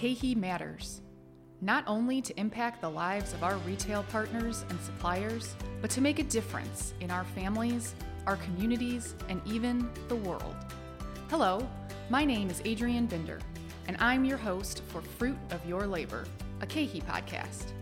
KeHE 0.00 0.34
matters, 0.34 1.02
not 1.60 1.84
only 1.86 2.22
to 2.22 2.40
impact 2.40 2.80
the 2.80 2.88
lives 2.88 3.34
of 3.34 3.44
our 3.44 3.58
retail 3.58 4.02
partners 4.04 4.64
and 4.70 4.80
suppliers, 4.80 5.54
but 5.82 5.90
to 5.90 6.00
make 6.00 6.18
a 6.18 6.22
difference 6.22 6.94
in 7.00 7.10
our 7.10 7.24
families, 7.24 7.94
our 8.26 8.36
communities, 8.36 9.14
and 9.28 9.42
even 9.46 9.90
the 10.08 10.16
world. 10.16 10.56
Hello, 11.28 11.68
my 12.08 12.24
name 12.24 12.48
is 12.48 12.62
Adrienne 12.62 13.08
Binder, 13.08 13.40
and 13.88 13.98
I'm 14.00 14.24
your 14.24 14.38
host 14.38 14.80
for 14.88 15.02
Fruit 15.02 15.36
of 15.50 15.62
Your 15.66 15.86
Labor, 15.86 16.24
a 16.62 16.66
KeHE 16.66 17.04
podcast. 17.04 17.72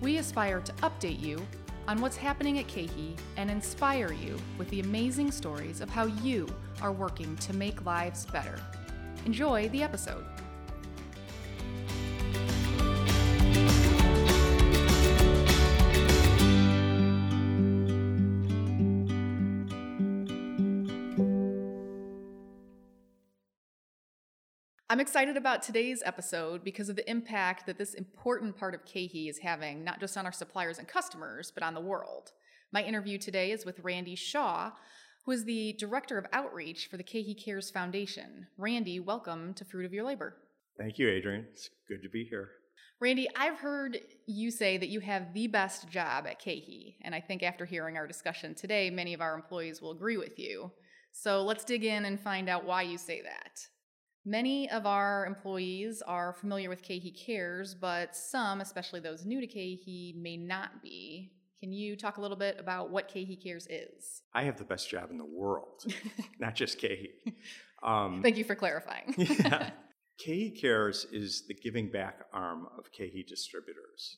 We 0.00 0.16
aspire 0.16 0.62
to 0.62 0.72
update 0.72 1.20
you 1.20 1.46
on 1.86 2.00
what's 2.00 2.16
happening 2.16 2.58
at 2.58 2.68
KeHE 2.68 3.18
and 3.36 3.50
inspire 3.50 4.14
you 4.14 4.38
with 4.56 4.70
the 4.70 4.80
amazing 4.80 5.30
stories 5.30 5.82
of 5.82 5.90
how 5.90 6.06
you 6.06 6.48
are 6.80 6.92
working 6.92 7.36
to 7.36 7.52
make 7.52 7.84
lives 7.84 8.24
better. 8.24 8.58
Enjoy 9.26 9.68
the 9.68 9.82
episode. 9.82 10.24
I'm 24.90 25.00
excited 25.00 25.36
about 25.36 25.62
today's 25.62 26.02
episode 26.06 26.64
because 26.64 26.88
of 26.88 26.96
the 26.96 27.10
impact 27.10 27.66
that 27.66 27.76
this 27.76 27.92
important 27.92 28.56
part 28.56 28.74
of 28.74 28.86
KeHE 28.86 29.28
is 29.28 29.36
having, 29.36 29.84
not 29.84 30.00
just 30.00 30.16
on 30.16 30.24
our 30.24 30.32
suppliers 30.32 30.78
and 30.78 30.88
customers, 30.88 31.50
but 31.50 31.62
on 31.62 31.74
the 31.74 31.80
world. 31.80 32.32
My 32.72 32.82
interview 32.82 33.18
today 33.18 33.50
is 33.50 33.66
with 33.66 33.80
Randy 33.80 34.14
Shaw, 34.14 34.70
who 35.26 35.32
is 35.32 35.44
the 35.44 35.74
Director 35.74 36.16
of 36.16 36.24
Outreach 36.32 36.88
for 36.90 36.96
the 36.96 37.04
KeHE 37.04 37.44
Cares 37.44 37.70
Foundation. 37.70 38.46
Randy, 38.56 38.98
welcome 38.98 39.52
to 39.54 39.64
Fruit 39.66 39.84
of 39.84 39.92
Your 39.92 40.04
Labor. 40.04 40.36
Thank 40.78 40.98
you, 40.98 41.10
Adrienne. 41.10 41.44
It's 41.52 41.68
good 41.86 42.02
to 42.02 42.08
be 42.08 42.24
here. 42.24 42.48
Randy, 42.98 43.28
I've 43.36 43.58
heard 43.58 43.98
you 44.26 44.50
say 44.50 44.78
that 44.78 44.88
you 44.88 45.00
have 45.00 45.34
the 45.34 45.48
best 45.48 45.90
job 45.90 46.26
at 46.26 46.40
KeHE, 46.40 46.94
and 47.02 47.14
I 47.14 47.20
think 47.20 47.42
after 47.42 47.66
hearing 47.66 47.98
our 47.98 48.06
discussion 48.06 48.54
today, 48.54 48.88
many 48.88 49.12
of 49.12 49.20
our 49.20 49.34
employees 49.34 49.82
will 49.82 49.90
agree 49.90 50.16
with 50.16 50.38
you. 50.38 50.72
So 51.12 51.42
let's 51.42 51.64
dig 51.64 51.84
in 51.84 52.06
and 52.06 52.18
find 52.18 52.48
out 52.48 52.64
why 52.64 52.80
you 52.80 52.96
say 52.96 53.20
that. 53.20 53.68
Many 54.28 54.68
of 54.68 54.84
our 54.84 55.24
employees 55.24 56.02
are 56.02 56.34
familiar 56.34 56.68
with 56.68 56.82
KeHE 56.82 57.18
Cares, 57.18 57.74
but 57.74 58.14
some, 58.14 58.60
especially 58.60 59.00
those 59.00 59.24
new 59.24 59.40
to 59.40 59.46
KeHE, 59.46 60.16
may 60.16 60.36
not 60.36 60.82
be. 60.82 61.32
Can 61.60 61.72
you 61.72 61.96
talk 61.96 62.18
a 62.18 62.20
little 62.20 62.36
bit 62.36 62.60
about 62.60 62.90
what 62.90 63.08
KeHE 63.08 63.42
Cares 63.42 63.66
is? 63.70 64.20
I 64.34 64.42
have 64.42 64.58
the 64.58 64.66
best 64.66 64.90
job 64.90 65.10
in 65.10 65.16
the 65.16 65.24
world, 65.24 65.82
not 66.38 66.54
just 66.54 66.78
KeHE. 66.78 67.08
Um, 67.80 68.22
Thank 68.24 68.36
you 68.36 68.42
for 68.42 68.56
clarifying. 68.56 69.14
yeah. 69.16 69.70
KeHE 70.20 70.60
Cares 70.60 71.06
is 71.12 71.44
the 71.46 71.54
giving 71.54 71.92
back 71.92 72.24
arm 72.32 72.66
of 72.76 72.86
KeHE 72.90 73.28
Distributors. 73.28 74.16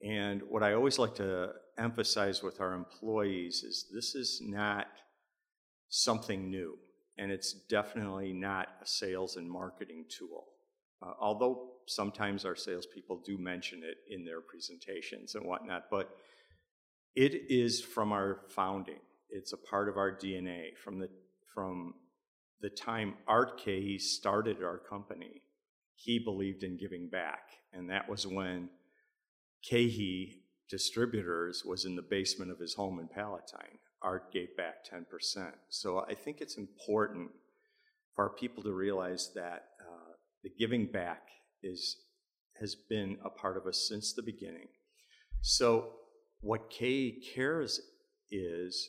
And 0.00 0.40
what 0.48 0.62
I 0.62 0.74
always 0.74 1.00
like 1.00 1.16
to 1.16 1.48
emphasize 1.76 2.44
with 2.44 2.60
our 2.60 2.74
employees 2.74 3.64
is 3.64 3.86
this 3.92 4.14
is 4.14 4.40
not 4.40 4.86
something 5.88 6.48
new 6.48 6.78
and 7.22 7.30
it's 7.30 7.52
definitely 7.52 8.32
not 8.32 8.66
a 8.82 8.86
sales 8.86 9.36
and 9.36 9.48
marketing 9.48 10.04
tool. 10.08 10.46
Uh, 11.00 11.12
although 11.20 11.68
sometimes 11.86 12.44
our 12.44 12.56
salespeople 12.56 13.22
do 13.24 13.38
mention 13.38 13.82
it 13.84 13.98
in 14.12 14.24
their 14.24 14.40
presentations 14.40 15.36
and 15.36 15.46
whatnot, 15.46 15.84
but 15.88 16.16
it 17.14 17.48
is 17.48 17.80
from 17.80 18.10
our 18.10 18.40
founding. 18.48 18.98
It's 19.30 19.52
a 19.52 19.56
part 19.56 19.88
of 19.88 19.96
our 19.96 20.10
DNA 20.10 20.76
from 20.82 20.98
the 20.98 21.08
from 21.54 21.94
the 22.60 22.70
time 22.70 23.14
Art 23.28 23.60
Kehe 23.60 24.00
started 24.00 24.62
our 24.64 24.78
company. 24.78 25.42
He 25.94 26.18
believed 26.18 26.64
in 26.64 26.76
giving 26.76 27.08
back, 27.08 27.50
and 27.72 27.88
that 27.90 28.08
was 28.08 28.26
when 28.26 28.68
KeHE 29.70 30.38
Distributors 30.68 31.64
was 31.64 31.84
in 31.84 31.94
the 31.94 32.02
basement 32.02 32.50
of 32.50 32.58
his 32.58 32.74
home 32.74 32.98
in 32.98 33.06
Palatine. 33.06 33.78
Art 34.02 34.32
gave 34.32 34.56
back 34.56 34.84
10%. 34.84 35.52
So 35.68 36.04
I 36.08 36.14
think 36.14 36.40
it's 36.40 36.56
important 36.56 37.30
for 38.14 38.30
people 38.30 38.62
to 38.62 38.72
realize 38.72 39.30
that 39.34 39.64
uh, 39.80 40.12
the 40.42 40.50
giving 40.58 40.86
back 40.86 41.22
is 41.62 41.96
has 42.60 42.74
been 42.74 43.16
a 43.24 43.30
part 43.30 43.56
of 43.56 43.66
us 43.66 43.86
since 43.88 44.12
the 44.12 44.22
beginning. 44.22 44.68
So 45.40 45.94
what 46.40 46.70
KeHE 46.70 47.22
Cares 47.34 47.80
is, 48.30 48.88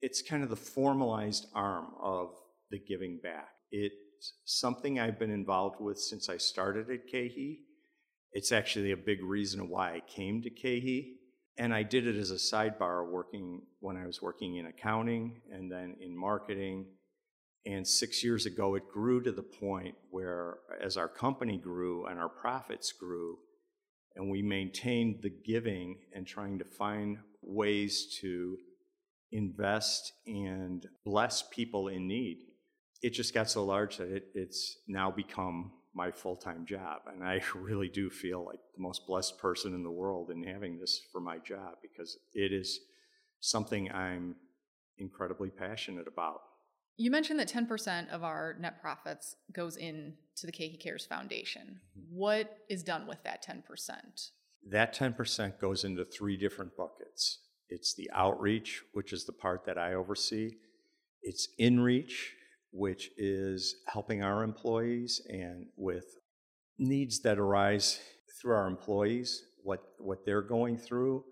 it's 0.00 0.22
kind 0.22 0.42
of 0.42 0.48
the 0.48 0.56
formalized 0.56 1.46
arm 1.54 1.88
of 2.00 2.30
the 2.70 2.78
giving 2.78 3.18
back. 3.22 3.50
It's 3.70 4.32
something 4.46 4.98
I've 4.98 5.18
been 5.18 5.30
involved 5.30 5.80
with 5.80 5.98
since 5.98 6.28
I 6.28 6.38
started 6.38 6.90
at 6.90 7.06
KeHE. 7.12 7.58
It's 8.32 8.52
actually 8.52 8.92
a 8.92 8.96
big 8.96 9.22
reason 9.22 9.68
why 9.68 9.92
I 9.92 10.02
came 10.08 10.42
to 10.42 10.50
KeHE 10.50 11.17
and 11.58 11.74
I 11.74 11.82
did 11.82 12.06
it 12.06 12.16
as 12.16 12.30
a 12.30 12.34
sidebar 12.34 13.10
working 13.10 13.62
when 13.80 13.96
I 13.96 14.06
was 14.06 14.22
working 14.22 14.56
in 14.56 14.66
accounting 14.66 15.42
and 15.52 15.70
then 15.70 15.96
in 16.00 16.16
marketing. 16.16 16.86
And 17.66 17.86
six 17.86 18.22
years 18.22 18.46
ago, 18.46 18.76
it 18.76 18.88
grew 18.88 19.20
to 19.22 19.32
the 19.32 19.42
point 19.42 19.96
where, 20.10 20.58
as 20.80 20.96
our 20.96 21.08
company 21.08 21.58
grew 21.58 22.06
and 22.06 22.18
our 22.18 22.28
profits 22.28 22.92
grew, 22.92 23.38
and 24.14 24.30
we 24.30 24.40
maintained 24.40 25.20
the 25.22 25.30
giving 25.30 25.98
and 26.14 26.26
trying 26.26 26.58
to 26.60 26.64
find 26.64 27.18
ways 27.42 28.16
to 28.20 28.56
invest 29.32 30.12
and 30.26 30.86
bless 31.04 31.42
people 31.42 31.88
in 31.88 32.06
need, 32.06 32.38
it 33.02 33.10
just 33.10 33.34
got 33.34 33.50
so 33.50 33.64
large 33.64 33.98
that 33.98 34.10
it, 34.10 34.28
it's 34.34 34.78
now 34.88 35.10
become 35.10 35.72
my 35.98 36.12
full 36.12 36.36
time 36.36 36.64
job. 36.64 37.02
And 37.12 37.22
I 37.22 37.42
really 37.54 37.88
do 37.88 38.08
feel 38.08 38.46
like 38.46 38.60
the 38.74 38.82
most 38.82 39.06
blessed 39.06 39.38
person 39.38 39.74
in 39.74 39.82
the 39.82 39.90
world 39.90 40.30
in 40.30 40.42
having 40.44 40.78
this 40.78 41.02
for 41.12 41.20
my 41.20 41.38
job 41.38 41.74
because 41.82 42.16
it 42.32 42.52
is 42.52 42.80
something 43.40 43.92
I'm 43.92 44.36
incredibly 44.96 45.50
passionate 45.50 46.06
about. 46.06 46.40
You 46.96 47.10
mentioned 47.10 47.38
that 47.38 47.48
10% 47.48 48.10
of 48.10 48.24
our 48.24 48.56
net 48.58 48.80
profits 48.80 49.36
goes 49.52 49.76
in 49.76 50.14
to 50.36 50.46
the 50.46 50.52
KeHE 50.52 50.80
Cares 50.80 51.06
Foundation. 51.06 51.80
Mm-hmm. 51.96 52.16
What 52.16 52.58
is 52.68 52.82
done 52.82 53.06
with 53.06 53.22
that 53.24 53.44
10%? 53.44 53.60
That 54.68 54.94
10% 54.94 55.60
goes 55.60 55.84
into 55.84 56.04
three 56.04 56.36
different 56.36 56.76
buckets. 56.76 57.38
It's 57.68 57.94
the 57.94 58.10
outreach, 58.12 58.82
which 58.92 59.12
is 59.12 59.26
the 59.26 59.32
part 59.32 59.64
that 59.66 59.78
I 59.78 59.94
oversee. 59.94 60.56
It's 61.22 61.48
inreach, 61.60 62.30
which 62.70 63.10
is 63.16 63.76
helping 63.86 64.22
our 64.22 64.42
employees 64.42 65.20
and 65.28 65.66
with 65.76 66.04
needs 66.78 67.20
that 67.20 67.38
arise 67.38 68.00
through 68.40 68.54
our 68.54 68.66
employees, 68.66 69.44
what, 69.62 69.82
what 69.98 70.24
they're 70.24 70.42
going 70.42 70.76
through, 70.76 71.24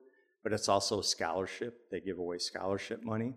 but 0.42 0.52
it's 0.52 0.68
also 0.68 1.00
scholarship. 1.00 1.78
They 1.90 2.00
give 2.00 2.18
away 2.18 2.38
scholarship 2.38 3.04
money. 3.04 3.34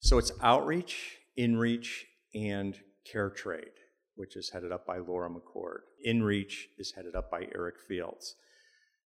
So 0.00 0.18
it's 0.18 0.32
outreach, 0.42 1.18
inreach, 1.38 2.04
and 2.34 2.78
care 3.10 3.30
trade, 3.30 3.72
which 4.14 4.36
is 4.36 4.50
headed 4.50 4.72
up 4.72 4.86
by 4.86 4.98
Laura 4.98 5.30
McCord. 5.30 5.80
Inreach 6.06 6.66
is 6.78 6.92
headed 6.92 7.14
up 7.14 7.30
by 7.30 7.48
Eric 7.54 7.76
Fields. 7.86 8.36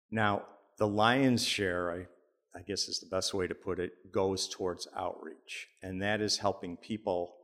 Now, 0.10 0.44
the 0.78 0.88
lion's 0.88 1.46
share, 1.46 1.92
I, 1.92 2.58
I 2.58 2.64
guess 2.64 2.88
is 2.88 3.00
the 3.00 3.16
best 3.16 3.34
way 3.34 3.48
to 3.48 3.56
put 3.56 3.80
it, 3.80 4.12
goes 4.12 4.50
towards 4.50 4.88
outreach, 4.98 5.68
and 5.82 6.02
that 6.02 6.22
is 6.22 6.38
helping 6.38 6.76
people 6.78 7.36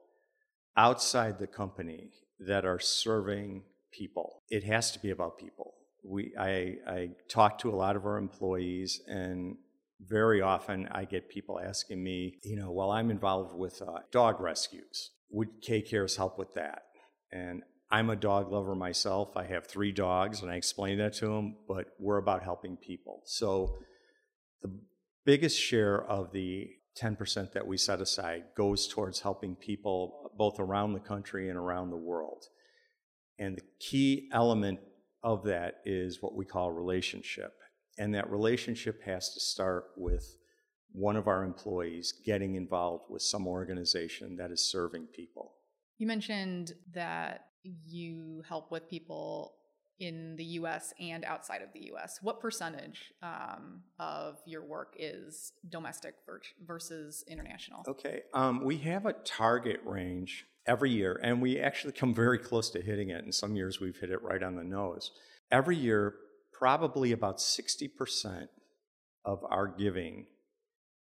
outside 0.77 1.39
the 1.39 1.47
company 1.47 2.11
that 2.39 2.65
are 2.65 2.79
serving 2.79 3.63
people. 3.91 4.43
It 4.49 4.63
has 4.63 4.91
to 4.91 4.99
be 4.99 5.09
about 5.09 5.39
people. 5.39 5.73
We, 6.03 6.33
I, 6.39 6.75
I 6.87 7.09
talk 7.29 7.57
to 7.59 7.69
a 7.69 7.75
lot 7.75 7.95
of 7.95 8.05
our 8.05 8.17
employees, 8.17 9.01
and 9.07 9.57
very 9.99 10.41
often 10.41 10.87
I 10.91 11.05
get 11.05 11.29
people 11.29 11.59
asking 11.59 12.03
me, 12.03 12.37
you 12.43 12.55
know, 12.55 12.71
well, 12.71 12.91
I'm 12.91 13.09
involved 13.09 13.57
with 13.57 13.81
uh, 13.81 13.99
dog 14.11 14.39
rescues. 14.39 15.11
Would 15.31 15.61
KeHE 15.61 15.89
Cares 15.89 16.15
help 16.15 16.37
with 16.37 16.53
that? 16.53 16.83
And 17.31 17.63
I'm 17.89 18.09
a 18.09 18.15
dog 18.15 18.51
lover 18.51 18.75
myself. 18.75 19.35
I 19.35 19.45
have 19.45 19.65
three 19.65 19.91
dogs, 19.91 20.41
and 20.41 20.51
I 20.51 20.55
explain 20.55 20.99
that 20.99 21.13
to 21.15 21.27
them, 21.27 21.55
but 21.67 21.87
we're 21.99 22.17
about 22.17 22.43
helping 22.43 22.77
people. 22.77 23.23
So 23.25 23.79
the 24.61 24.71
biggest 25.25 25.59
share 25.59 26.05
of 26.05 26.31
the 26.31 26.69
10% 27.01 27.53
that 27.53 27.67
we 27.67 27.77
set 27.77 28.01
aside 28.01 28.43
goes 28.55 28.87
towards 28.87 29.21
helping 29.21 29.55
people 29.55 30.26
both 30.37 30.59
around 30.59 30.93
the 30.93 30.99
country 30.99 31.49
and 31.49 31.57
around 31.57 31.89
the 31.89 31.97
world. 31.97 32.45
And 33.39 33.57
the 33.57 33.63
key 33.79 34.29
element 34.31 34.79
of 35.23 35.43
that 35.45 35.75
is 35.85 36.21
what 36.21 36.35
we 36.35 36.45
call 36.45 36.71
relationship. 36.71 37.53
And 37.97 38.13
that 38.15 38.29
relationship 38.29 39.01
has 39.03 39.33
to 39.33 39.39
start 39.39 39.85
with 39.97 40.37
one 40.91 41.15
of 41.15 41.27
our 41.27 41.43
employees 41.43 42.13
getting 42.25 42.55
involved 42.55 43.05
with 43.09 43.21
some 43.21 43.47
organization 43.47 44.37
that 44.37 44.51
is 44.51 44.71
serving 44.71 45.07
people. 45.15 45.53
You 45.97 46.07
mentioned 46.07 46.73
that 46.93 47.45
you 47.63 48.43
help 48.47 48.71
with 48.71 48.89
people 48.89 49.55
in 49.99 50.35
the 50.35 50.43
US 50.43 50.93
and 50.99 51.25
outside 51.25 51.61
of 51.61 51.73
the 51.73 51.91
US. 51.93 52.19
What 52.21 52.39
percentage 52.39 53.13
um, 53.21 53.81
of 53.99 54.39
your 54.45 54.63
work 54.63 54.95
is 54.99 55.53
domestic 55.69 56.15
versus 56.65 57.23
international? 57.27 57.83
Okay, 57.87 58.21
um, 58.33 58.63
we 58.63 58.77
have 58.79 59.05
a 59.05 59.13
target 59.13 59.79
range 59.85 60.45
every 60.65 60.91
year, 60.91 61.19
and 61.23 61.41
we 61.41 61.59
actually 61.59 61.93
come 61.93 62.13
very 62.13 62.37
close 62.37 62.69
to 62.71 62.81
hitting 62.81 63.09
it. 63.09 63.23
In 63.23 63.31
some 63.31 63.55
years, 63.55 63.79
we've 63.79 63.97
hit 63.97 64.11
it 64.11 64.21
right 64.21 64.43
on 64.43 64.55
the 64.55 64.63
nose. 64.63 65.11
Every 65.51 65.77
year, 65.77 66.15
probably 66.51 67.11
about 67.11 67.37
60% 67.37 68.47
of 69.25 69.43
our 69.49 69.67
giving 69.67 70.27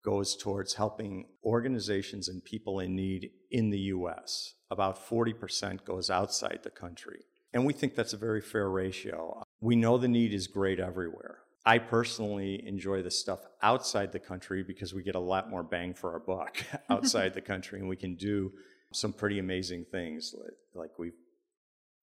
goes 0.04 0.36
towards 0.36 0.74
helping 0.74 1.26
organizations 1.44 2.28
and 2.28 2.44
people 2.44 2.78
in 2.78 2.94
need 2.94 3.30
in 3.50 3.70
the 3.70 3.78
US. 3.78 4.54
About 4.70 5.08
40% 5.08 5.84
goes 5.84 6.10
outside 6.10 6.60
the 6.62 6.70
country. 6.70 7.20
And 7.54 7.64
we 7.64 7.72
think 7.72 7.94
that's 7.94 8.12
a 8.12 8.18
very 8.18 8.40
fair 8.40 8.68
ratio. 8.68 9.42
We 9.60 9.76
know 9.76 9.96
the 9.96 10.08
need 10.08 10.34
is 10.34 10.46
great 10.46 10.80
everywhere. 10.80 11.38
I 11.64 11.78
personally 11.78 12.62
enjoy 12.66 13.00
the 13.00 13.10
stuff 13.10 13.40
outside 13.62 14.12
the 14.12 14.18
country 14.18 14.62
because 14.62 14.92
we 14.92 15.02
get 15.02 15.14
a 15.14 15.20
lot 15.20 15.48
more 15.48 15.62
bang 15.62 15.94
for 15.94 16.12
our 16.12 16.20
buck 16.20 16.58
outside 16.90 17.32
the 17.32 17.40
country 17.40 17.80
and 17.80 17.88
we 17.88 17.96
can 17.96 18.16
do 18.16 18.52
some 18.92 19.12
pretty 19.12 19.38
amazing 19.38 19.86
things. 19.90 20.34
Like 20.74 20.98
we 20.98 21.12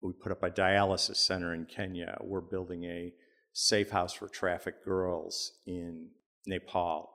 we 0.00 0.12
put 0.12 0.30
up 0.30 0.42
a 0.44 0.50
dialysis 0.50 1.16
center 1.16 1.54
in 1.54 1.64
Kenya. 1.64 2.16
We're 2.20 2.40
building 2.40 2.84
a 2.84 3.12
safe 3.52 3.90
house 3.90 4.12
for 4.12 4.28
trafficked 4.28 4.84
girls 4.84 5.52
in 5.66 6.08
Nepal. 6.46 7.10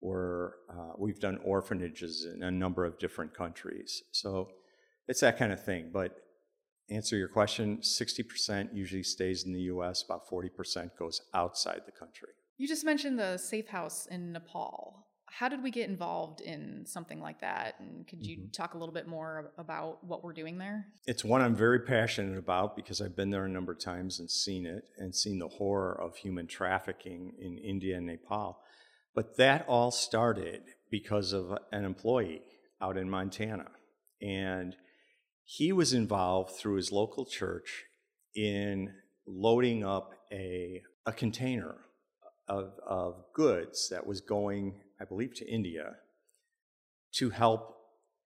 We're, 0.00 0.50
uh, 0.68 0.94
we've 0.96 1.20
done 1.20 1.38
orphanages 1.44 2.26
in 2.32 2.42
a 2.42 2.50
number 2.50 2.84
of 2.84 2.98
different 2.98 3.34
countries. 3.34 4.02
So 4.12 4.48
it's 5.06 5.20
that 5.20 5.38
kind 5.38 5.52
of 5.52 5.64
thing. 5.64 5.90
But 5.92 6.16
answer 6.90 7.16
your 7.16 7.28
question 7.28 7.78
60% 7.78 8.74
usually 8.74 9.02
stays 9.02 9.44
in 9.44 9.52
the 9.52 9.62
US, 9.62 10.02
about 10.02 10.28
40% 10.28 10.90
goes 10.98 11.20
outside 11.34 11.82
the 11.86 11.92
country. 11.92 12.28
You 12.56 12.66
just 12.66 12.84
mentioned 12.84 13.18
the 13.18 13.36
safe 13.36 13.68
house 13.68 14.06
in 14.06 14.32
Nepal 14.32 15.08
how 15.30 15.48
did 15.48 15.62
we 15.62 15.70
get 15.70 15.88
involved 15.88 16.40
in 16.40 16.84
something 16.86 17.20
like 17.20 17.40
that? 17.40 17.74
And 17.78 18.06
could 18.06 18.26
you 18.26 18.38
mm-hmm. 18.38 18.50
talk 18.50 18.74
a 18.74 18.78
little 18.78 18.94
bit 18.94 19.06
more 19.06 19.52
about 19.58 20.02
what 20.04 20.24
we're 20.24 20.32
doing 20.32 20.58
there? 20.58 20.86
It's 21.06 21.24
one 21.24 21.42
I'm 21.42 21.54
very 21.54 21.80
passionate 21.80 22.38
about 22.38 22.76
because 22.76 23.00
I've 23.00 23.16
been 23.16 23.30
there 23.30 23.44
a 23.44 23.48
number 23.48 23.72
of 23.72 23.78
times 23.78 24.18
and 24.20 24.30
seen 24.30 24.66
it 24.66 24.84
and 24.98 25.14
seen 25.14 25.38
the 25.38 25.48
horror 25.48 26.00
of 26.00 26.16
human 26.16 26.46
trafficking 26.46 27.34
in 27.38 27.58
India 27.58 27.96
and 27.96 28.06
Nepal. 28.06 28.60
But 29.14 29.36
that 29.36 29.64
all 29.68 29.90
started 29.90 30.62
because 30.90 31.32
of 31.32 31.56
an 31.72 31.84
employee 31.84 32.42
out 32.80 32.96
in 32.96 33.10
Montana. 33.10 33.66
And 34.22 34.74
he 35.50 35.72
was 35.72 35.94
involved 35.94 36.54
through 36.56 36.76
his 36.76 36.92
local 36.92 37.24
church 37.24 37.84
in 38.34 38.92
loading 39.26 39.82
up 39.82 40.12
a, 40.30 40.82
a 41.06 41.12
container 41.12 41.76
of, 42.46 42.72
of 42.86 43.24
goods 43.32 43.88
that 43.88 44.06
was 44.06 44.20
going 44.20 44.80
I 45.00 45.04
believe, 45.04 45.34
to 45.34 45.48
India 45.48 45.96
to 47.14 47.30
help 47.30 47.76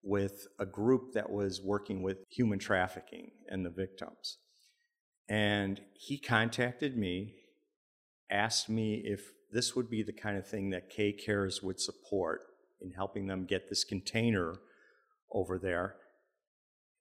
with 0.03 0.47
a 0.59 0.67
group 0.67 1.13
that 1.13 1.31
was 1.31 1.61
working 1.63 2.03
with 2.03 2.25
human 2.29 2.59
trafficking 2.59 3.31
and 3.49 3.65
the 3.65 3.71
victims. 3.71 4.39
And 5.29 5.81
he 5.95 6.19
contacted 6.19 6.97
me, 6.97 7.35
asked 8.31 8.69
me 8.69 9.03
if 9.05 9.33
this 9.53 9.77
would 9.77 9.89
be 9.89 10.03
the 10.03 10.13
kind 10.13 10.37
of 10.37 10.47
thing 10.47 10.71
that 10.71 10.91
KeHE 10.91 11.25
Cares 11.25 11.63
would 11.63 11.79
support 11.79 12.41
in 12.81 12.93
helping 12.93 13.27
them 13.27 13.45
get 13.45 13.69
this 13.69 13.85
container 13.85 14.57
over 15.31 15.59
there. 15.59 15.97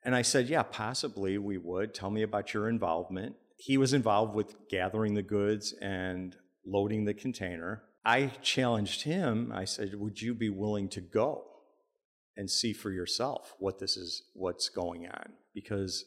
And 0.04 0.16
I 0.16 0.22
said, 0.22 0.50
Yeah, 0.50 0.64
possibly 0.64 1.38
we 1.38 1.58
would. 1.58 1.94
Tell 1.94 2.10
me 2.10 2.24
about 2.24 2.54
your 2.54 2.70
involvement. 2.70 3.36
He 3.58 3.78
was 3.78 3.94
involved 3.94 4.34
with 4.34 4.56
gathering 4.70 5.14
the 5.14 5.22
goods 5.22 5.74
and 5.82 6.36
loading 6.66 7.06
the 7.06 7.14
container. 7.14 7.84
I 8.04 8.32
challenged 8.42 9.04
him. 9.04 9.52
I 9.54 9.66
said, 9.66 9.94
"Would 9.94 10.20
you 10.20 10.34
be 10.34 10.50
willing 10.50 10.90
to 10.90 11.02
go 11.02 11.46
and 12.36 12.50
see 12.50 12.74
for 12.74 12.92
yourself 12.92 13.56
what 13.60 13.80
this 13.80 13.98
is 13.98 14.24
what's 14.34 14.70
going 14.70 15.06
on 15.06 15.34
because 15.54 16.06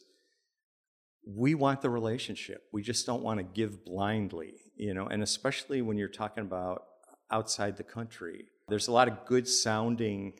we 1.27 1.55
want 1.55 1.81
the 1.81 1.89
relationship. 1.89 2.63
We 2.71 2.83
just 2.83 3.05
don't 3.05 3.23
want 3.23 3.39
to 3.39 3.43
give 3.43 3.83
blindly, 3.83 4.53
you 4.75 4.93
know, 4.93 5.07
and 5.07 5.23
especially 5.23 5.81
when 5.81 5.97
you're 5.97 6.07
talking 6.07 6.43
about 6.43 6.83
outside 7.31 7.77
the 7.77 7.83
country. 7.83 8.45
There's 8.67 8.87
a 8.87 8.91
lot 8.91 9.07
of 9.07 9.25
good 9.25 9.47
sounding 9.47 10.33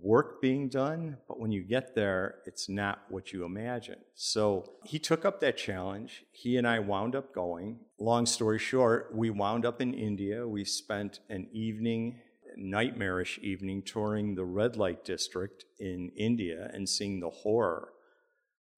work 0.00 0.40
being 0.40 0.68
done, 0.68 1.18
but 1.28 1.38
when 1.38 1.52
you 1.52 1.62
get 1.62 1.94
there, 1.94 2.36
it's 2.46 2.68
not 2.68 3.02
what 3.10 3.32
you 3.32 3.44
imagine. 3.44 3.98
So 4.14 4.72
he 4.84 4.98
took 4.98 5.24
up 5.24 5.40
that 5.40 5.58
challenge. 5.58 6.24
He 6.32 6.56
and 6.56 6.66
I 6.66 6.78
wound 6.78 7.14
up 7.14 7.34
going. 7.34 7.80
Long 7.98 8.24
story 8.24 8.58
short, 8.58 9.10
we 9.14 9.28
wound 9.28 9.66
up 9.66 9.82
in 9.82 9.92
India. 9.92 10.48
We 10.48 10.64
spent 10.64 11.20
an 11.28 11.46
evening, 11.52 12.20
nightmarish 12.56 13.38
evening, 13.42 13.82
touring 13.82 14.34
the 14.34 14.44
red 14.44 14.76
light 14.76 15.04
district 15.04 15.66
in 15.78 16.10
India 16.16 16.70
and 16.72 16.88
seeing 16.88 17.20
the 17.20 17.30
horror 17.30 17.90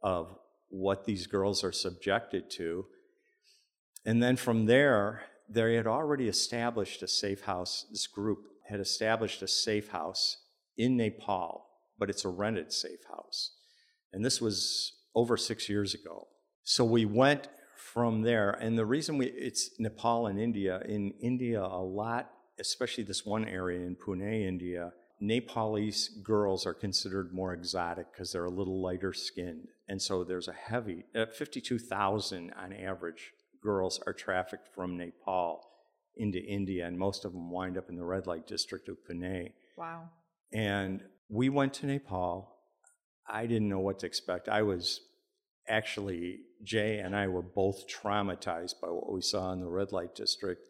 of 0.02 0.36
what 0.68 1.04
these 1.04 1.28
girls 1.28 1.62
are 1.62 1.72
subjected 1.72 2.50
to. 2.50 2.86
And 4.04 4.20
then 4.20 4.36
from 4.36 4.66
there, 4.66 5.22
they 5.48 5.76
had 5.76 5.86
already 5.86 6.26
established 6.26 7.02
a 7.02 7.08
safe 7.08 7.42
house. 7.42 7.86
This 7.88 8.08
group 8.08 8.46
had 8.68 8.80
established 8.80 9.42
a 9.42 9.48
safe 9.48 9.90
house 9.90 10.38
in 10.76 10.96
Nepal, 10.96 11.66
but 11.98 12.10
it's 12.10 12.24
a 12.24 12.28
rented 12.28 12.72
safe 12.72 13.04
house. 13.08 13.52
And 14.12 14.24
this 14.24 14.40
was 14.40 14.92
over 15.14 15.36
six 15.36 15.68
years 15.68 15.94
ago. 15.94 16.28
So 16.62 16.84
we 16.84 17.04
went 17.04 17.48
from 17.76 18.22
there, 18.22 18.50
and 18.50 18.78
the 18.78 18.86
reason 18.86 19.18
we 19.18 19.26
it's 19.26 19.70
Nepal 19.78 20.26
and 20.26 20.40
India. 20.40 20.80
In 20.88 21.12
India, 21.20 21.62
a 21.62 21.82
lot, 21.82 22.30
especially 22.58 23.04
this 23.04 23.24
one 23.24 23.44
area 23.44 23.80
in 23.80 23.96
Pune, 23.96 24.46
India, 24.46 24.92
Nepalese 25.20 26.08
girls 26.22 26.66
are 26.66 26.74
considered 26.74 27.32
more 27.32 27.52
exotic 27.52 28.12
because 28.12 28.32
they're 28.32 28.44
a 28.44 28.50
little 28.50 28.82
lighter 28.82 29.12
skinned. 29.12 29.68
And 29.88 30.00
so 30.00 30.24
there's 30.24 30.48
a 30.48 30.52
heavy, 30.52 31.04
uh, 31.14 31.26
52,000 31.26 32.52
on 32.52 32.72
average 32.72 33.32
girls 33.62 34.00
are 34.06 34.12
trafficked 34.12 34.68
from 34.74 34.96
Nepal 34.96 35.60
into 36.16 36.38
India, 36.38 36.86
and 36.86 36.98
most 36.98 37.24
of 37.24 37.32
them 37.32 37.50
wind 37.50 37.76
up 37.76 37.88
in 37.88 37.96
the 37.96 38.04
red 38.04 38.26
light 38.26 38.46
district 38.46 38.88
of 38.88 38.96
Pune. 39.08 39.52
Wow. 39.76 40.08
And 40.54 41.02
we 41.28 41.48
went 41.48 41.74
to 41.74 41.86
Nepal. 41.86 42.56
I 43.28 43.46
didn't 43.46 43.68
know 43.68 43.80
what 43.80 43.98
to 44.00 44.06
expect. 44.06 44.48
I 44.48 44.62
was 44.62 45.00
actually, 45.68 46.40
Jay 46.62 46.98
and 46.98 47.16
I 47.16 47.26
were 47.28 47.42
both 47.42 47.86
traumatized 47.88 48.80
by 48.80 48.88
what 48.88 49.12
we 49.12 49.20
saw 49.20 49.52
in 49.52 49.60
the 49.60 49.66
red 49.66 49.92
light 49.92 50.14
district. 50.14 50.66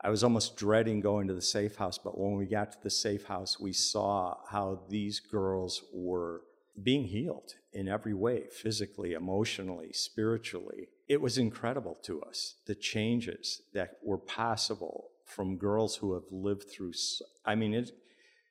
I 0.00 0.10
was 0.10 0.22
almost 0.22 0.56
dreading 0.56 1.00
going 1.00 1.26
to 1.28 1.34
the 1.34 1.42
safe 1.42 1.76
house, 1.76 1.98
but 1.98 2.18
when 2.18 2.36
we 2.36 2.46
got 2.46 2.72
to 2.72 2.78
the 2.82 2.90
safe 2.90 3.24
house, 3.24 3.58
we 3.58 3.72
saw 3.72 4.36
how 4.50 4.82
these 4.88 5.18
girls 5.18 5.82
were 5.92 6.42
being 6.80 7.04
healed 7.04 7.54
in 7.72 7.88
every 7.88 8.14
way 8.14 8.44
physically, 8.50 9.12
emotionally, 9.14 9.92
spiritually. 9.92 10.88
It 11.08 11.20
was 11.20 11.38
incredible 11.38 11.96
to 12.04 12.22
us, 12.22 12.56
the 12.66 12.74
changes 12.74 13.62
that 13.74 13.96
were 14.04 14.18
possible 14.18 15.08
from 15.24 15.56
girls 15.56 15.96
who 15.96 16.14
have 16.14 16.30
lived 16.30 16.70
through. 16.70 16.92
I 17.44 17.56
mean, 17.56 17.74
it, 17.74 17.90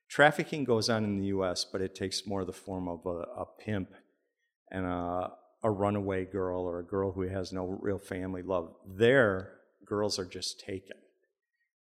Trafficking 0.10 0.64
goes 0.64 0.90
on 0.90 1.04
in 1.04 1.18
the 1.18 1.28
US, 1.28 1.66
but 1.66 1.82
it 1.82 1.96
takes 1.96 2.26
more 2.26 2.46
the 2.46 2.54
form 2.54 2.88
of 2.88 3.06
a, 3.06 3.42
a 3.42 3.46
pimp 3.60 3.94
and 4.72 4.86
a, 4.86 5.32
a 5.64 5.72
runaway 5.72 6.26
girl 6.26 6.62
or 6.62 6.80
a 6.80 6.86
girl 6.86 7.12
who 7.12 7.24
has 7.24 7.52
no 7.52 7.66
real 7.66 8.00
family 8.00 8.42
love. 8.42 8.74
There, 8.86 9.54
girls 9.86 10.18
are 10.20 10.26
just 10.26 10.60
taken 10.60 10.98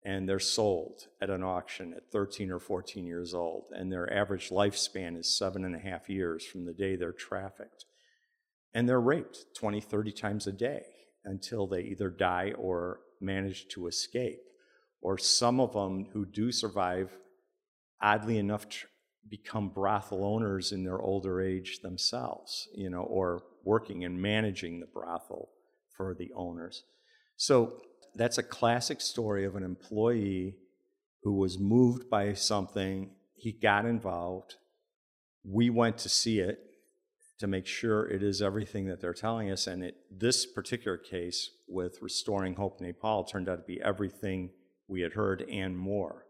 and 0.04 0.28
they're 0.28 0.40
sold 0.40 1.08
at 1.22 1.30
an 1.30 1.44
auction 1.44 1.94
at 1.94 2.12
13 2.12 2.52
or 2.52 2.60
14 2.60 3.06
years 3.06 3.34
old, 3.34 3.66
and 3.72 3.92
their 3.92 4.12
average 4.12 4.50
lifespan 4.50 5.18
is 5.18 5.38
seven 5.38 5.66
and 5.66 5.76
a 5.76 5.80
half 5.80 6.10
years 6.10 6.46
from 6.46 6.66
the 6.66 6.74
day 6.74 6.96
they're 6.96 7.12
trafficked. 7.12 7.86
And 8.74 8.88
they're 8.88 9.02
raped 9.02 9.46
20, 9.56 9.82
30 9.82 10.12
times 10.12 10.48
a 10.48 10.52
day 10.52 10.84
until 11.26 11.68
they 11.68 11.82
either 11.82 12.10
die 12.10 12.54
or 12.58 13.02
manage 13.20 13.68
to 13.70 13.88
escape. 13.88 14.40
Or 15.02 15.18
some 15.18 15.60
of 15.60 15.74
them 15.74 16.08
who 16.14 16.26
do 16.26 16.52
survive 16.52 17.12
oddly 18.01 18.38
enough, 18.38 18.65
become 19.29 19.70
brothel 19.70 20.24
owners 20.24 20.72
in 20.72 20.84
their 20.84 21.00
older 21.00 21.41
age 21.41 21.79
themselves, 21.82 22.68
you 22.75 22.89
know, 22.89 23.01
or 23.01 23.44
working 23.63 24.03
and 24.03 24.22
managing 24.22 24.79
the 24.79 24.88
brothel 24.88 25.50
for 25.96 26.15
the 26.15 26.32
owners. 26.36 26.84
So 27.38 27.82
that's 28.15 28.38
a 28.38 28.44
classic 28.44 29.01
story 29.01 29.46
of 29.46 29.56
an 29.56 29.63
employee 29.63 30.56
who 31.24 31.34
was 31.34 31.60
moved 31.60 32.10
by 32.10 32.34
something, 32.34 33.12
he 33.36 33.51
got 33.51 33.86
involved. 33.86 34.56
We 35.44 35.70
went 35.70 35.98
to 36.00 36.10
see 36.10 36.39
it 36.39 36.60
to 37.39 37.48
make 37.48 37.65
sure 37.65 38.10
it 38.10 38.24
is 38.24 38.41
everything 38.41 38.88
that 38.88 39.00
they're 39.01 39.13
telling 39.13 39.51
us. 39.51 39.68
And 39.68 39.84
it, 39.84 39.96
this 40.12 40.46
particular 40.46 40.98
case 40.98 41.50
with 41.68 42.01
Restoring 42.01 42.56
Hope 42.56 42.82
Nepal 42.82 43.24
turned 43.24 43.48
out 43.48 43.58
to 43.58 43.63
be 43.63 43.82
everything 43.82 44.51
we 44.88 45.01
had 45.01 45.13
heard 45.13 45.46
and 45.50 45.77
more 45.77 46.25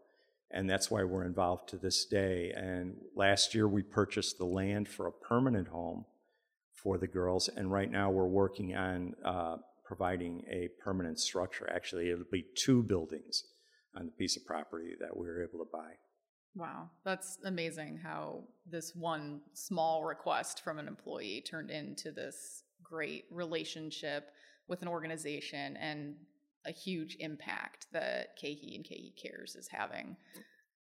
and 0.50 0.68
that's 0.68 0.90
why 0.90 1.04
we're 1.04 1.24
involved 1.24 1.68
to 1.70 1.76
this 1.76 2.04
day. 2.04 2.52
And 2.56 2.96
last 3.14 3.54
year 3.54 3.68
we 3.68 3.82
purchased 3.82 4.38
the 4.38 4.44
land 4.44 4.88
for 4.88 5.06
a 5.06 5.12
permanent 5.12 5.68
home 5.68 6.04
for 6.82 6.98
the 6.98 7.06
girls. 7.06 7.48
And 7.48 7.70
right 7.70 7.90
now 7.90 8.10
we're 8.10 8.26
working 8.26 8.74
on 8.74 9.14
uh, 9.24 9.56
providing 9.84 10.42
a 10.50 10.68
permanent 10.82 11.20
structure. 11.20 11.70
Actually, 11.72 12.10
it'll 12.10 12.24
be 12.30 12.46
two 12.56 12.82
buildings 12.82 13.44
on 13.96 14.06
the 14.06 14.12
piece 14.12 14.36
of 14.36 14.44
property 14.44 14.94
that 15.00 15.16
we 15.16 15.26
were 15.26 15.42
able 15.42 15.64
to 15.64 15.70
buy. 15.72 15.92
Wow, 16.54 16.90
that's 17.04 17.38
amazing 17.44 18.00
how 18.02 18.44
this 18.66 18.92
one 18.94 19.40
small 19.52 20.04
request 20.04 20.62
from 20.64 20.78
an 20.78 20.88
employee 20.88 21.44
turned 21.48 21.70
into 21.70 22.10
this 22.10 22.64
great 22.82 23.24
relationship 23.30 24.30
with 24.66 24.82
an 24.82 24.88
organization 24.88 25.76
and 25.76 26.14
a 26.66 26.72
huge 26.72 27.16
impact 27.20 27.86
that 27.92 28.38
KeHE 28.42 28.76
and 28.76 28.84
KeHE 28.84 29.14
Cares 29.20 29.56
is 29.56 29.68
having. 29.68 30.16